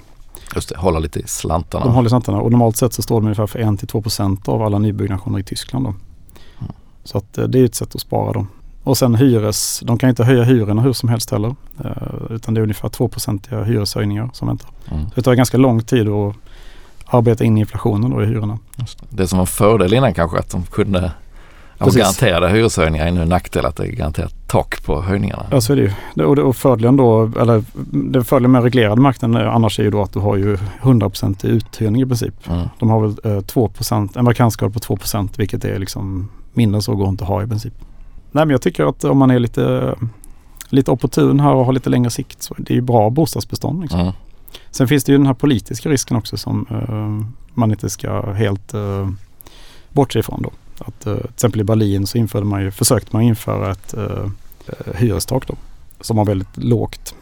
[0.55, 1.85] just det, hålla lite i slantarna?
[1.85, 5.39] De håller slantarna och normalt sett så står de ungefär för 1-2% av alla nybyggnationer
[5.39, 5.85] i Tyskland.
[5.85, 5.89] Då.
[5.89, 6.73] Mm.
[7.05, 8.49] Så att, eh, det är ett sätt att spara dem.
[8.87, 11.55] Och sen hyres, de kan inte höja hyrorna hur som helst heller.
[11.85, 11.91] eh,
[12.31, 14.71] utan det är ungefär 2% hyreshöjningar som väntar.
[14.91, 15.05] Mm.
[15.05, 16.35] Så det tar ganska lång tid att
[17.07, 18.59] arbeta in inflationen då i hyrorna.
[18.77, 18.85] Det.
[19.11, 21.11] det som var en fördel innan kanske att de kunde
[21.79, 21.97] Precis.
[21.97, 25.47] garantera hyreshöjningar är nu en nackdel att det är garanterat tak på höjningarna.
[25.51, 25.93] Ja så är det ju.
[26.15, 29.85] Det- Och, det- och fördelen då, eller den fördelen med reglerad marknaden är- annars är
[29.85, 32.35] ju då att du har ju 100% i uthyrning i princip.
[32.49, 32.69] Mm.
[32.79, 37.09] De har väl eh, 2%, en vakansgrad på 2% vilket är liksom mindre så går
[37.09, 37.75] inte att ha i princip.
[38.33, 39.95] Nej men jag tycker att om man är lite,
[40.69, 43.81] lite opportun här och har lite längre sikt så det är ju bra bostadsbestånd.
[43.83, 44.01] Liksom.
[44.01, 44.13] Mm.
[44.71, 48.75] Sen finns det ju den här politiska risken också som eh, man inte ska helt
[48.75, 49.09] eh,
[49.93, 50.51] bortse ifrån då.
[50.85, 54.27] Att, eh, till exempel i Berlin så införde man ju, försökte man införa ett eh,
[54.95, 55.55] hyrestak då.
[56.01, 57.15] Som var väldigt lågt.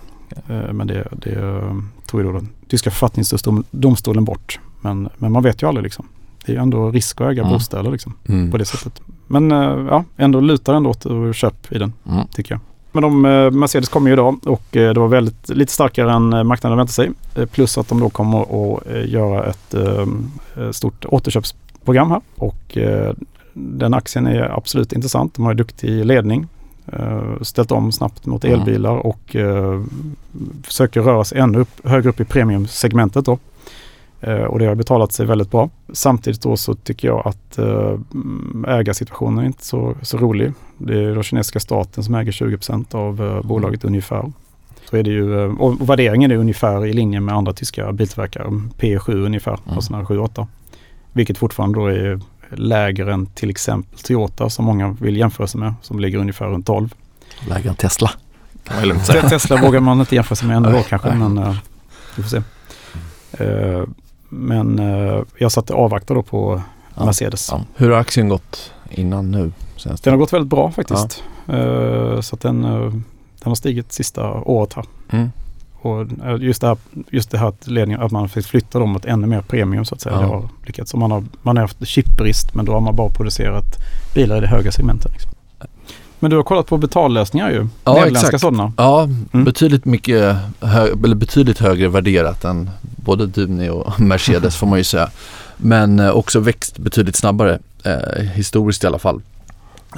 [0.47, 1.63] Men det, det
[2.07, 4.61] tog ju då den tyska författningsdomstolen bort.
[4.81, 6.09] Men, men man vet ju aldrig liksom.
[6.47, 7.53] Det är ju ändå risk att äga Mm.
[7.55, 8.51] bostäder liksom Mm.
[8.51, 9.01] på det sättet.
[9.27, 11.07] Men eh, ja, ändå lutar ändå åt
[11.37, 12.27] köp i den Mm.
[12.35, 12.61] tycker jag.
[12.93, 16.47] Men de, eh, Mercedes kommer ju idag och eh, det var väldigt, lite starkare än
[16.47, 17.11] marknaden väntade sig.
[17.47, 19.75] Plus att de då kommer att göra ett
[20.77, 22.21] stort återköpsprogram här.
[22.37, 22.79] Och
[23.53, 25.35] den aktien är absolut intressant.
[25.35, 26.47] De har duktig ledning.
[27.41, 28.61] Ställt om snabbt mot Mm.
[28.61, 29.37] elbilar och
[30.63, 33.39] försöker röra sig ännu upp, högre upp i premiumsegmentet då.
[34.27, 35.71] Eh, Och det har betalat sig väldigt bra.
[35.93, 40.53] Samtidigt då så tycker jag att eh, mm, ägarsituationen är inte så, så rolig.
[40.79, 44.33] Det är då kinesiska staten som äger 20% av eh, bolaget ungefär.
[44.91, 48.45] Så är det ju, och värderingen är ungefär i linje med andra tyska biltillverkare.
[48.79, 49.77] P7 ungefär, Mm.
[49.77, 50.47] och sådana 7-8.
[51.13, 55.75] Vilket fortfarande då är lägre än till exempel Toyota som många vill jämföra sig med.
[55.83, 56.95] Som ligger ungefär runt 12.
[57.49, 58.11] Lägre än Tesla
[58.65, 59.29] kan man ju lugnt säga.
[59.29, 61.19] Tesla vågar man inte jämföra sig med ännu då kanske, nej.
[61.19, 61.57] men eh,
[62.17, 62.43] vi får se.
[63.45, 63.83] Eh,
[64.35, 66.63] men eh, jag satt och avvaktade då på
[66.97, 67.05] Ja.
[67.05, 67.49] Mercedes.
[67.53, 67.61] Ja.
[67.77, 69.53] Hur har aktien gått innan nu?
[69.77, 70.05] Senast?
[70.05, 71.23] Den har gått väldigt bra faktiskt.
[71.49, 72.91] Eh, så den, eh,
[73.41, 74.85] den har stigit sista året här.
[75.11, 75.31] Mm.
[75.81, 76.07] Och
[76.41, 76.77] just det här,
[77.11, 80.01] just det här att, ledningen, att man flytta dem mot ännu mer premium så att
[80.01, 80.15] säga.
[80.15, 80.21] Ja.
[80.21, 80.95] Det har lyckats.
[80.95, 83.65] Man har, man har haft chipbrist men då har man bara producerat
[84.15, 85.13] bilar i det höga segmentet.
[85.13, 85.33] Liksom.
[86.25, 87.67] Men du har kollat på betallösningar ju.
[87.85, 88.41] Ja, Nederländska exakt.
[88.41, 88.73] sådana.
[88.77, 89.45] Ja, Mm.
[89.45, 94.85] betydligt mycket hö- eller betydligt högre värderat än både Duni och Mercedes får man ju
[94.85, 95.11] säga.
[95.57, 99.21] Men eh, också växt betydligt snabbare, eh, historiskt i alla fall.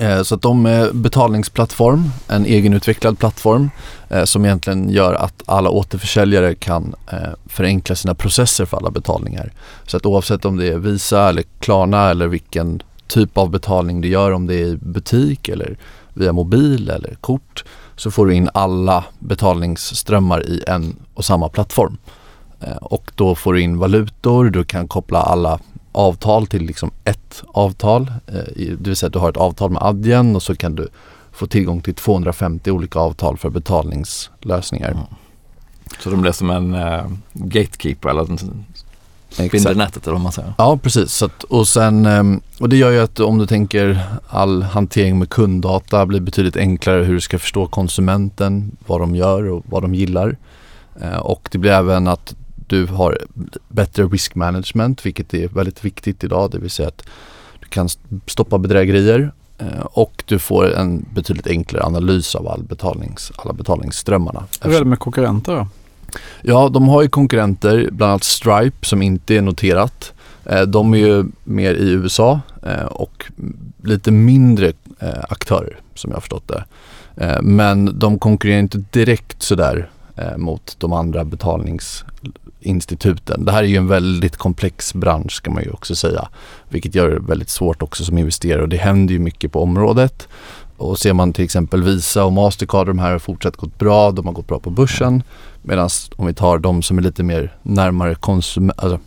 [0.01, 3.71] Eh, så att de är betalningsplattform, en egenutvecklad plattform
[4.09, 9.53] eh, som egentligen gör att alla återförsäljare kan eh, förenkla sina processer för alla betalningar.
[9.87, 14.09] Så att oavsett om det är Visa eller Klarna eller vilken typ av betalning du
[14.09, 15.77] gör, om det är i butik eller
[16.17, 17.65] via mobil eller kort,
[17.97, 21.99] så får du in alla betalningsströmmar i en och samma plattform.
[22.61, 25.59] Eh, och då får du in valutor, du kan koppla alla
[25.93, 28.13] avtal till liksom ett avtal.
[28.27, 30.89] Eh, det vill säga att du har ett avtal med Adyen och så kan du
[31.33, 34.91] få tillgång till 250 olika avtal för betalningslösningar.
[34.91, 35.05] Mm.
[35.99, 38.39] Så de blir som en uh, gatekeeper eller
[39.37, 40.55] spindelnätet eller vad man säger.
[40.59, 41.13] Ja, precis.
[41.13, 45.19] Så att, och, sen, ehm, och det gör ju att om du tänker all hantering
[45.19, 49.83] med kunddata blir betydligt enklare hur du ska förstå konsumenten, vad de gör och vad
[49.83, 50.37] de gillar.
[51.01, 52.35] Eh, och det blir även att
[52.69, 53.19] du har
[53.69, 56.51] bättre risk management vilket är väldigt viktigt idag.
[56.51, 57.03] Det vill säga att
[57.61, 57.89] du kan
[58.27, 64.45] stoppa bedrägerier eh, och du får en betydligt enklare analys av all betalnings, alla betalningsströmmarna.
[64.61, 65.67] Hur är det med konkurrenter då?
[66.43, 70.13] Ja, de har ju konkurrenter, bland annat Stripe som inte är noterat.
[70.47, 73.27] Eh, de är ju mer i USA eh, och
[73.83, 76.65] lite mindre eh, aktörer som jag har förstått det.
[77.43, 79.91] Men de konkurrerar inte direkt sådär
[80.37, 83.45] mot de andra betalningsinstituten.
[83.45, 86.29] Det här är ju en väldigt komplex bransch ska man ju också säga.
[86.69, 90.29] Vilket gör det väldigt svårt också som investerare och det händer ju mycket på området.
[90.77, 94.27] Och ser man till exempel Visa och Mastercard, de här har fortsatt gått bra, de
[94.27, 95.23] har gått bra på börsen.
[95.63, 98.99] Medan om vi tar de som är lite mer närmare, konsum alltså,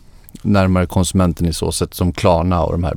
[0.42, 2.96] närmare konsumenten i så sätt som Klarna och de här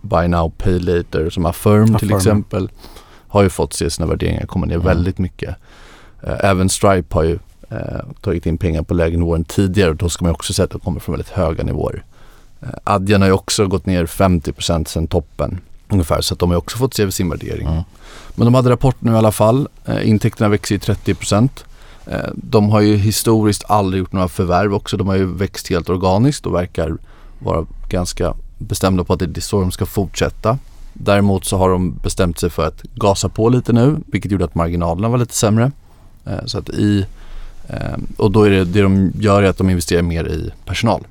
[0.00, 1.98] Buy Now Pay Later som Affirm, Affirm.
[1.98, 2.70] till exempel
[3.28, 4.86] har ju fått se sina värderingar komma ner mm.
[4.86, 5.56] väldigt mycket.
[6.22, 7.38] Eh, även Stripe har ju
[7.70, 7.78] eh,
[8.20, 10.70] tagit in pengar på lägre nivåer än tidigare och då ska man också säga att
[10.70, 12.04] de kommer från väldigt höga nivåer.
[12.60, 16.56] Eh, Adyen har ju också gått ner 50% sedan toppen ungefär så att de har
[16.56, 17.66] också fått se sin värdering.
[17.66, 17.82] Mm.
[18.34, 19.68] Men de hade rapport nu i alla fall.
[19.84, 21.64] Eh, intäkterna växer i 30%.
[22.06, 24.96] Eh, de har ju historiskt aldrig gjort några förvärv också.
[24.96, 26.96] De har ju växt helt organiskt och verkar
[27.38, 30.58] vara ganska bestämda på att det är så de ska fortsätta.
[30.92, 34.54] Däremot så har de bestämt sig för att gasa på lite nu vilket gjorde att
[34.54, 35.72] marginalerna var lite sämre.
[36.24, 37.06] Eh, så att i
[37.68, 41.06] Ehm, och då är det, det de gör är att de investerar mer i personal.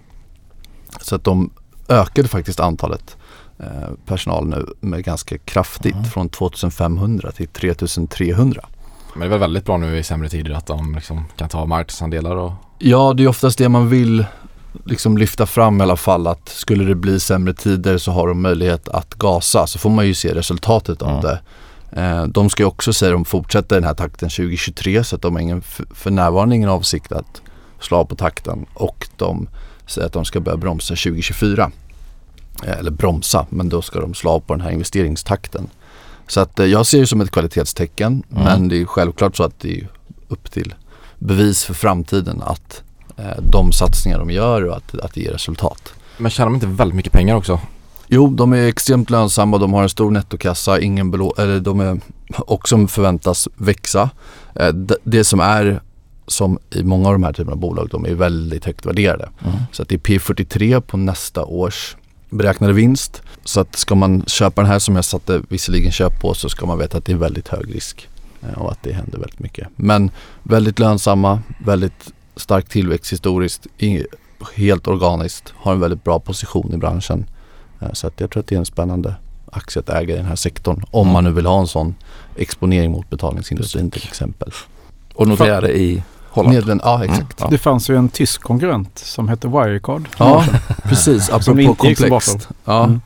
[1.02, 1.50] Så att de
[1.90, 3.22] ökade faktiskt antalet eh,
[4.06, 6.06] personal nu med ganska kraftigt mm.
[6.06, 8.66] från 2500 till 3300.
[9.14, 11.66] Men det är väl väldigt bra nu i sämre tider att de liksom kan ta
[11.66, 14.26] marknadsandelar och Ja, det är oftast det man vill
[14.86, 18.42] liksom lyfta fram i alla fall att skulle det bli sämre tider så har de
[18.42, 21.22] möjlighet att gasa så får man ju se resultatet av mm.
[21.22, 21.40] det.
[22.02, 25.22] Eh, de ska ju också säga att de fortsätter den här takten 2023 så att
[25.22, 25.62] de har ingen,
[25.94, 27.42] för närvarande ingen avsikt att
[27.80, 29.48] slå av på takten och de
[29.88, 31.72] säger att de ska börja bromsa 2024.
[32.64, 35.68] Eh, eller bromsa, men då ska de slå av på den här investeringstakten.
[36.28, 38.44] Så att eh, jag ser det som ett kvalitetstecken mm.
[38.44, 39.88] men det är självklart så att det är
[40.28, 40.74] upp till
[41.20, 42.82] bevis för framtiden att
[43.52, 45.94] de satsningar de gör och att, att det ger resultat.
[46.18, 47.60] Men tjänar de inte väldigt mycket pengar också?
[48.08, 49.58] Jo, de är extremt lönsamma.
[49.58, 50.80] De har en stor nettokassa.
[50.80, 52.00] Ingen belå- eller de är,
[52.38, 54.10] och som förväntas växa.
[54.56, 55.82] Eh, det, som är
[56.28, 59.30] som i många av de här typerna av bolag, de är väldigt högt värderade.
[59.46, 59.56] Mm.
[59.72, 61.96] Så att det är P43 på nästa års
[62.38, 63.22] beräknade vinst.
[63.44, 66.66] Så att ska man köpa den här som jag satte visserligen köp på så ska
[66.66, 68.08] man veta att det är väldigt hög risk
[68.42, 69.68] eh, och att det händer väldigt mycket.
[69.76, 70.12] Men
[70.44, 73.68] väldigt lönsamma, väldigt stark tillväxt historiskt,
[74.56, 77.26] helt organiskt, har en väldigt bra position i branschen.
[77.82, 79.16] Eh, så att jag tror att det är en spännande
[79.52, 80.84] aktie att äga i den här sektorn.
[80.92, 81.96] Om man nu vill ha en sån
[82.36, 84.52] exponering mot betalningsindustrin till exempel.
[85.14, 86.04] Och noterade i
[86.36, 86.56] Holland?
[86.56, 87.42] Medlen, ja exakt.
[87.42, 87.52] Mm.
[87.52, 90.08] Det fanns ju en tysk konkurrent som hette Wirecard.
[90.18, 90.46] Ja
[90.84, 92.50] precis, apropå komplext.
[92.66, 92.84] Ja.
[92.84, 93.02] Mm.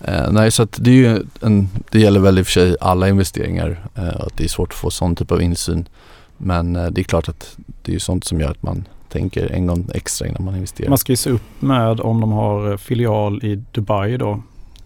[0.00, 2.76] Eh, nej så att det är ju en, det gäller väl i och för sig
[2.80, 3.88] alla investeringar.
[3.94, 5.88] Eh, att det är svårt att få sån typ av insyn.
[6.36, 9.66] Men eh, det är klart att det är sånt som gör att man tänker en
[9.66, 10.88] gång extra innan man investerar.
[10.88, 14.42] Man ska ju se upp med om de har filial i Dubai då.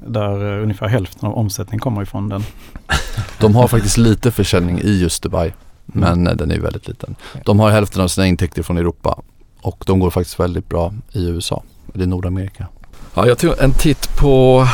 [0.06, 2.44] Där ungefär hälften av omsättningen kommer ifrån den.
[3.40, 5.52] De har faktiskt lite försäljning i just Dubai.
[5.94, 6.00] Mm.
[6.00, 6.36] Men mm.
[6.36, 7.14] den är väldigt liten.
[7.44, 9.22] De har hälften av sina intäkter från Europa.
[9.62, 11.62] Och de går faktiskt väldigt bra i USA.
[11.94, 12.66] Är Nordamerika.
[13.14, 14.66] Ja, jag tog en titt på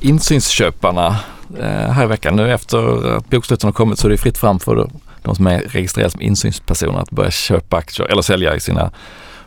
[0.00, 1.16] insynsköparna
[1.62, 2.36] här i veckan.
[2.36, 4.90] Nu efter att boksluten har kommit så är det fritt fram för
[5.22, 8.90] de som är registrerade som insynspersoner att börja köpa aktier eller sälja i sina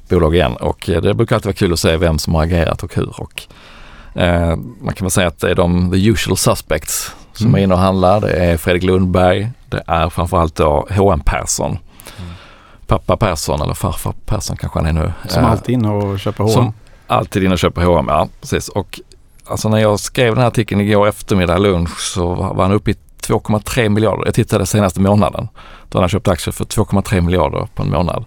[0.09, 0.53] bolag igen.
[0.53, 3.21] Och eh, det brukar alltid vara kul att se vem som har agerat och hur.
[3.21, 3.43] Och,
[4.15, 7.59] eh, man kan väl säga att det är de the usual suspects som mm.
[7.59, 8.21] är inne och handlar.
[8.21, 11.21] Det är Fredrik Lundberg, det är framförallt då H.M.
[11.25, 11.71] Persson.
[11.71, 12.31] Mm.
[12.87, 15.13] Pappa Persson eller farfar Persson kanske han är nu.
[15.27, 16.53] Som eh, alltid inne och köper H&M.
[16.53, 16.73] Som
[17.07, 18.69] alltid inne och köper H&M, ja precis.
[18.69, 18.99] Och
[19.45, 22.95] alltså när jag skrev den här artikeln igår eftermiddag lunch så var han uppe i
[23.21, 24.25] 2,3 miljarder.
[24.25, 25.47] Jag tittade senaste månaden.
[25.89, 28.25] Då hade han köpt aktier för 2,3 miljarder på en månad.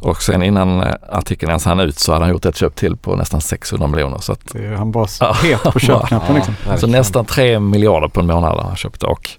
[0.00, 2.96] Och sen innan eh, artikeln ens hann ut så hade han gjort ett köp till
[2.96, 4.18] på nästan 600 miljoner.
[4.18, 6.54] Så att, det är han bara så het på köpknappen liksom.
[6.68, 9.30] Ja, så nästan 3 miljarder på en månad har han köpt och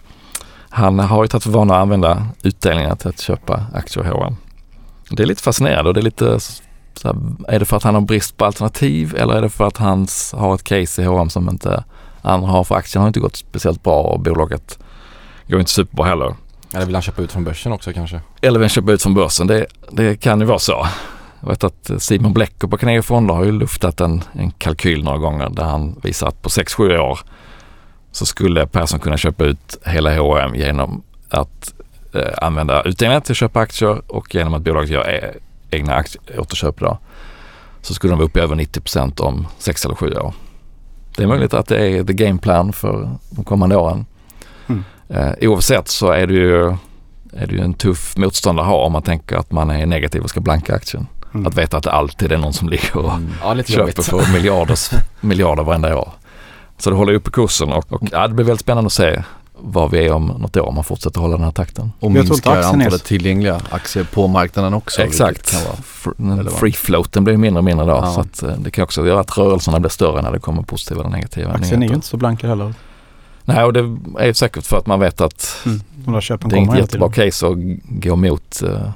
[0.75, 4.35] han har ju tagit för vana att använda utdelningar till att köpa aktier i H&M.
[5.09, 7.15] Det är lite fascinerande och det är lite så här,
[7.47, 10.07] är det för att han har brist på alternativ eller är det för att han
[10.33, 11.83] har ett case i H&M som inte
[12.21, 14.79] andra har för aktien har inte gått speciellt bra och bolaget
[15.47, 16.35] går inte superbra heller.
[16.73, 18.21] Eller vill han köpa ut från börsen också kanske?
[18.41, 19.47] Eller vill köpa ut från börsen.
[19.47, 20.87] Det, det kan ju vara så.
[21.39, 25.17] Jag vet att Simon Blecker på Carnegie Fonder har ju luftat en, en kalkyl några
[25.17, 27.19] gånger där han visar att på 6-7 år
[28.15, 31.73] så skulle Persson kunna köpa ut hela H&M genom att
[32.13, 35.33] eh, använda utdelningen till att köpa aktier och genom att bolaget gör e
[35.71, 36.97] egna aktie, återköp då,
[37.81, 40.33] så skulle de vara uppe i över 90% om 6 eller 7 år.
[41.15, 44.05] Det är möjligt att det är the game plan för de kommande åren.
[44.67, 44.83] Mm.
[45.09, 46.77] Eh, oavsett så är det ju
[47.33, 50.21] är det ju en tuff motståndare att ha om man tänker att man är negativ
[50.21, 51.07] och ska blanka aktien.
[51.33, 51.47] Mm.
[51.47, 53.33] Att veta att det alltid är någon som ligger och Mm.
[53.41, 54.05] Ja, köper jobbigt.
[54.05, 54.33] för
[55.21, 56.11] miljarder varenda år.
[56.77, 59.23] Så det håller uppe kursen och, och ja, det blir väldigt spännande att se
[59.59, 61.91] var vi är om något år om man fortsätter hålla den här takten.
[61.99, 65.01] Och inte minskar är antalet så- tillgängliga aktier på marknaden också.
[65.01, 65.51] Exakt.
[65.51, 66.49] Kan.
[66.59, 67.91] Free floaten blir mindre och mindre då.
[67.91, 68.11] Ja.
[68.13, 70.99] Så att, eh, det kan också göra att rörelserna blir större när det kommer positiva
[71.01, 71.95] eller negativa Aktien är ju nyheter.
[71.95, 72.73] inte så blankad heller.
[73.43, 73.79] Nej, och det
[74.19, 75.57] är ju säkert för att man vet att
[75.93, 77.55] De där köpen det är hela jättebra case att
[77.89, 78.89] gå emot uh,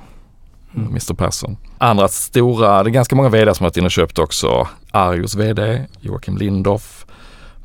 [0.75, 0.87] Mm.
[0.89, 1.57] Mr Persson.
[1.77, 4.67] Andra stora, det är ganska många vd som har varit inne och köpt också.
[4.91, 6.98] Arjos vd, Joakim Lindorff,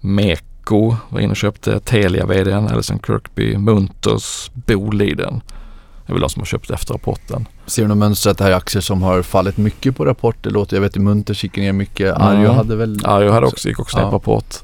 [0.05, 5.41] Meko var inne och köpte, Telia vdn, Alison Kirkby, Munters, Boliden.
[6.07, 7.49] Det är väl de som har köpt efter rapporten.
[7.67, 10.37] Ser du något mönster att det här är aktier som har fallit mycket på rapport?
[10.41, 12.17] Det låter, jag vet att Munters gick ner mycket.
[12.17, 12.23] Mm.
[12.29, 13.01] Arjo hade väl...
[13.07, 14.11] Arjo hade också, gick också ner Ja.
[14.11, 14.55] på rapport.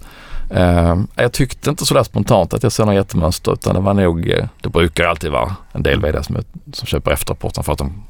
[0.51, 4.31] Eh, jag tyckte inte sådär spontant att jag ser något jättemönster utan det var nog,
[4.31, 6.37] eh, det brukar ju alltid vara en del vd som,
[6.73, 8.03] som köper efter rapporten för att de,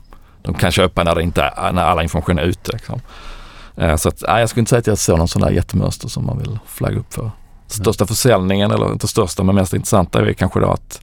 [0.43, 2.73] de kan köpa när, det inte, är- när alla information är ute.
[2.73, 3.01] Liksom.
[3.81, 6.09] Eh, så att, nej, jag skulle inte säga att jag såg någon sån där jättemönster
[6.09, 7.31] som man vill flagga upp för.
[7.67, 11.01] Största försäljningen, eller inte största men mest intressanta är kanske då att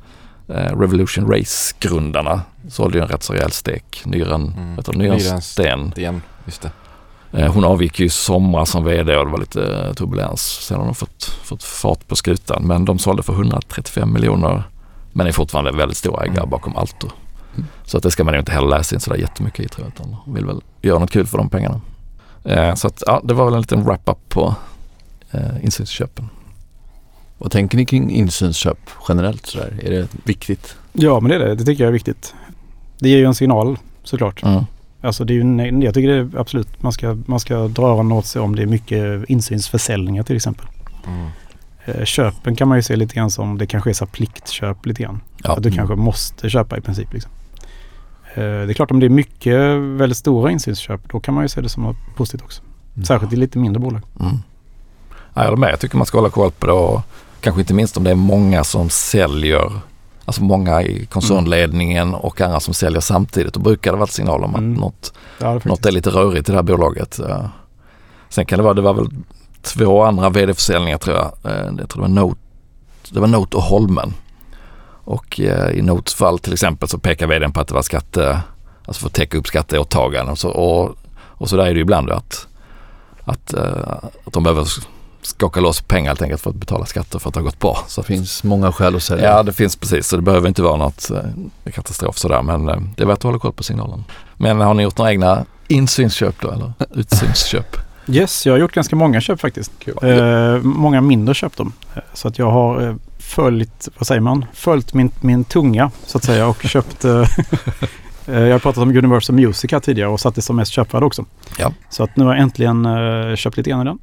[0.47, 4.01] eh, Revolution Race-grundarna sålde ju en rätt så rejäl stek.
[4.05, 4.75] Nyren, Mm.
[4.75, 5.93] vet du, Nyren Sten.
[5.95, 6.71] Igen, just det.
[7.31, 10.41] Eh, Hon avgick ju i somras som vd och det var lite turbulens.
[10.41, 12.63] Sen har de fått, fått fart på skutan.
[12.67, 14.63] Men de sålde för 135 miljoner.
[15.13, 16.49] Men är fortfarande väldigt stora ägare Mm.
[16.49, 17.11] bakom Altor.
[17.55, 17.67] Mm.
[17.85, 19.93] Så att det ska man ju inte heller läsa in sådär jättemycket i tror jag.
[20.07, 21.81] Utan vill väl göra något kul för de pengarna.
[22.47, 24.55] Eh, Så att ja, det var väl en liten wrap-up på
[25.31, 26.29] eh, insynsköpen.
[27.37, 28.77] Vad tänker ni kring insynsköp
[29.09, 29.79] generellt sådär?
[29.83, 30.75] Är det viktigt?
[30.93, 31.55] Ja, men det är det.
[31.55, 32.33] Det tycker jag är viktigt.
[32.99, 34.43] Det ger ju en signal såklart.
[34.43, 34.63] Mm.
[35.01, 38.11] Alltså det är ju, jag tycker det är absolut, man ska, man ska dra öronen
[38.11, 40.65] åt sig om det är mycket insynsförsäljningar till exempel.
[41.07, 41.27] Mm.
[41.85, 45.03] Eh, Köpen kan man ju se lite grann som, det kanske är så pliktköp lite
[45.03, 45.21] grann.
[45.43, 45.57] Ja.
[45.57, 47.13] Att du kanske måste köpa i princip.
[47.13, 47.31] Liksom.
[48.37, 49.55] Eh, Det är klart om det är mycket
[49.99, 52.61] väldigt stora insynsköp då kan man ju se det som något positivt också.
[53.07, 54.01] Särskilt i lite mindre bolag.
[54.19, 54.37] Mm.
[55.09, 55.71] Ja, jag håller med.
[55.71, 57.01] Jag tycker man ska hålla koll på det och
[57.41, 59.71] kanske inte minst om det är många som säljer,
[60.25, 63.53] alltså många i koncernledningen och andra som säljer samtidigt.
[63.53, 64.73] Då brukar det vara ett signal om att Mm.
[64.73, 67.19] något, Ja, något är lite rörigt i det här bolaget.
[68.29, 69.09] Sen kan det vara, det var väl
[69.61, 71.31] två andra vd-försäljningar tror jag.
[71.43, 72.39] Eh, Jag tror det var Note,
[73.11, 74.13] det var Note och Holmen.
[75.07, 78.41] Och eh, i Notes fall till exempel så pekar vdn på att det var skatte,
[78.85, 81.81] alltså för att täcka upp skatteåtaganden och så, och, och så där är det ju
[81.81, 82.47] ibland att,
[83.23, 83.91] att, eh,
[84.25, 84.67] att de behöver
[85.21, 87.77] skaka loss pengar helt enkelt för att betala skatter för att det har gått bra.
[87.87, 89.25] Så Det att, finns många skäl att sälja.
[89.25, 92.75] ja det finns precis så det behöver inte vara något eh, katastrof sådär men eh,
[92.95, 94.03] det är värt att hålla koll på signalen.
[94.37, 97.77] Men har ni gjort några egna insynsköp då eller utsynsköp?
[98.09, 99.71] Yes, jag har gjort ganska många köp faktiskt.
[100.03, 101.73] Eh, många mindre köp dem.
[101.95, 102.95] Eh, Så att jag har eh,
[103.27, 107.21] följt, vad säger man, följt min, min tunga så att säga och köpt eh,
[108.27, 111.03] eh, Jag har pratat om Universal Music här tidigare och satt det som mest köpvärd
[111.03, 111.25] också.
[111.57, 111.73] Ja.
[111.89, 113.99] Så att nu har jag äntligen eh, köpt lite grann i den.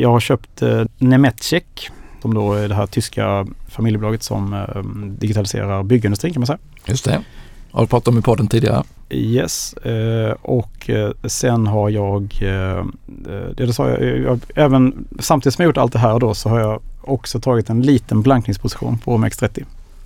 [0.00, 0.62] Jag har köpt
[0.98, 1.90] Nemetschek,
[2.22, 4.64] som då är det här tyska familjebolaget som
[5.18, 6.58] digitaliserar byggindustrin kan man säga.
[6.86, 7.22] Just det.
[7.70, 8.82] Har du pratat om i podden tidigare?
[9.10, 9.74] Yes,
[10.42, 10.90] och
[11.24, 12.38] sen har jag,
[13.56, 16.60] det sa jag, jag, även samtidigt som jag gjort allt det här då så har
[16.60, 19.64] jag också tagit en liten blankningsposition på OMX30.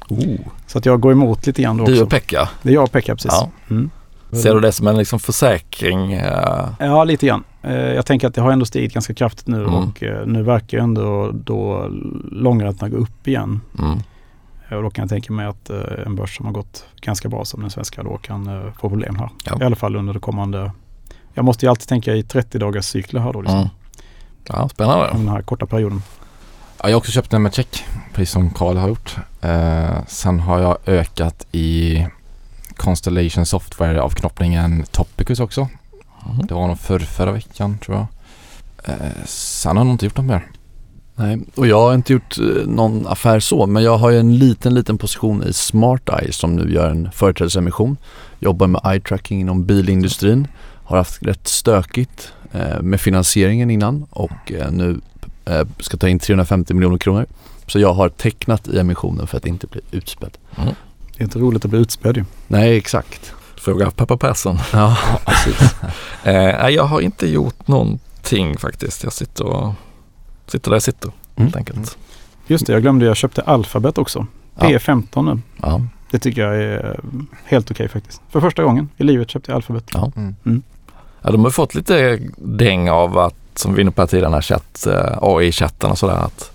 [0.08, 0.36] Oh.
[0.66, 2.04] Så att jag går emot lite grann då Du också.
[2.04, 2.48] och Pekka.
[2.62, 3.32] Det är jag och Pekka precis.
[3.32, 3.50] Ja.
[3.70, 3.90] Mm.
[4.32, 6.12] Ser du det som en liksom försäkring?
[6.12, 7.44] eh, Ja, lite grann.
[7.62, 9.74] Eh, jag tänker att det har ändå stigit ganska kraftigt nu Mm.
[9.74, 11.86] och eh, nu verkar ju ändå då
[12.32, 13.60] långräntorna gå upp igen.
[13.78, 13.98] Mm.
[14.76, 15.70] Och då kan jag tänka mig att
[16.06, 19.28] en börs som har gått ganska bra som den svenska då kan få problem här.
[19.44, 19.58] Ja.
[19.60, 20.72] I alla fall under det kommande
[21.34, 23.40] jag måste ju alltid tänka i 30 dagars cykler här då.
[23.40, 23.58] Liksom.
[23.58, 23.70] Mm.
[24.46, 25.08] Ja, spännande.
[25.12, 26.02] Den här korta perioden.
[26.82, 29.16] Ja, jag har också köpt den med check, precis som Carl har gjort.
[29.40, 32.06] Eh, sen har jag ökat i
[32.76, 35.68] Constellation Software-avknoppningen Topicus också.
[36.26, 36.46] Mm.
[36.46, 38.06] Det var nog för, förra veckan tror jag.
[38.84, 40.46] Eh, sen har jag nog inte gjort något mer.
[41.14, 44.38] Nej, och jag har inte gjort eh, någon affär så, men jag har ju en
[44.38, 47.96] liten, liten position i Smart Eye som nu gör en företrädesemission.
[48.38, 50.48] Jobbar med eye tracking inom bilindustrin.
[50.84, 55.00] Har haft rätt stökigt eh, med finansieringen innan och eh, nu
[55.78, 57.26] ska ta in 350 miljoner kronor.
[57.66, 60.38] Så jag har tecknat i emissionen för att inte bli utspädd.
[60.56, 62.24] Det är inte roligt att bli utspädd ju.
[62.48, 63.32] Nej, exakt.
[63.56, 64.58] Fråga pappa Persson.
[64.72, 64.96] Ja,
[66.24, 69.04] Eh, nej, jag har inte gjort någonting faktiskt.
[69.04, 69.72] Jag sitter, och,
[70.46, 71.98] sitter där jag sitter helt enkelt.
[72.46, 73.06] Just det, jag glömde.
[73.06, 74.26] Jag köpte Alphabet också.
[74.58, 74.66] Ja.
[74.66, 75.40] P15 nu.
[75.62, 75.80] ja.
[76.10, 77.00] Det tycker jag är
[77.44, 78.22] helt okej faktiskt.
[78.30, 79.84] För första gången i livet köpte jag Alphabet.
[79.94, 84.34] Ja, de har fått lite däng av att, som vi var inne på tidigare, den
[84.34, 86.14] här chatt, eh, AI-chatten och sådär.
[86.16, 86.50] Att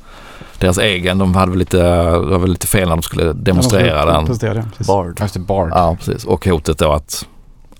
[0.60, 4.06] deras egen, de hade väl lite, det var väl lite fel när de skulle demonstrera
[4.06, 4.26] den.
[4.26, 4.88] Presenterade det, precis.
[4.88, 5.20] Bard.
[5.22, 5.70] Just det, Bard.
[5.74, 6.26] Ja, precis.
[6.26, 7.26] Och hotet då att,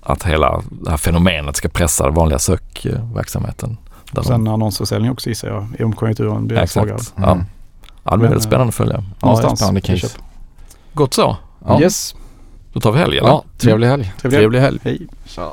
[0.02, 3.76] att hela det här fenomenet ska pressa den vanliga sökverksamheten.
[4.12, 5.66] Där de- Sen annonsförsäljning också gissar jag.
[5.78, 6.94] I om konjunkturen blir svagare.
[6.94, 7.14] Exakt.
[7.16, 7.32] Ja.
[7.32, 7.44] Mm.
[8.04, 8.94] ja, det blir väldigt spännande att följa.
[8.94, 9.78] Ja, det är Någonstans.
[9.78, 10.08] i case.
[10.92, 11.36] Gott så.
[11.66, 11.80] Ja.
[11.80, 12.14] Yes.
[12.72, 13.28] Då tar vi helg eller?
[13.28, 14.12] Ja, trevlig helg.
[14.20, 14.78] Trevlig Trevlig helg.
[14.82, 15.06] Hej.
[15.26, 15.52] Tja.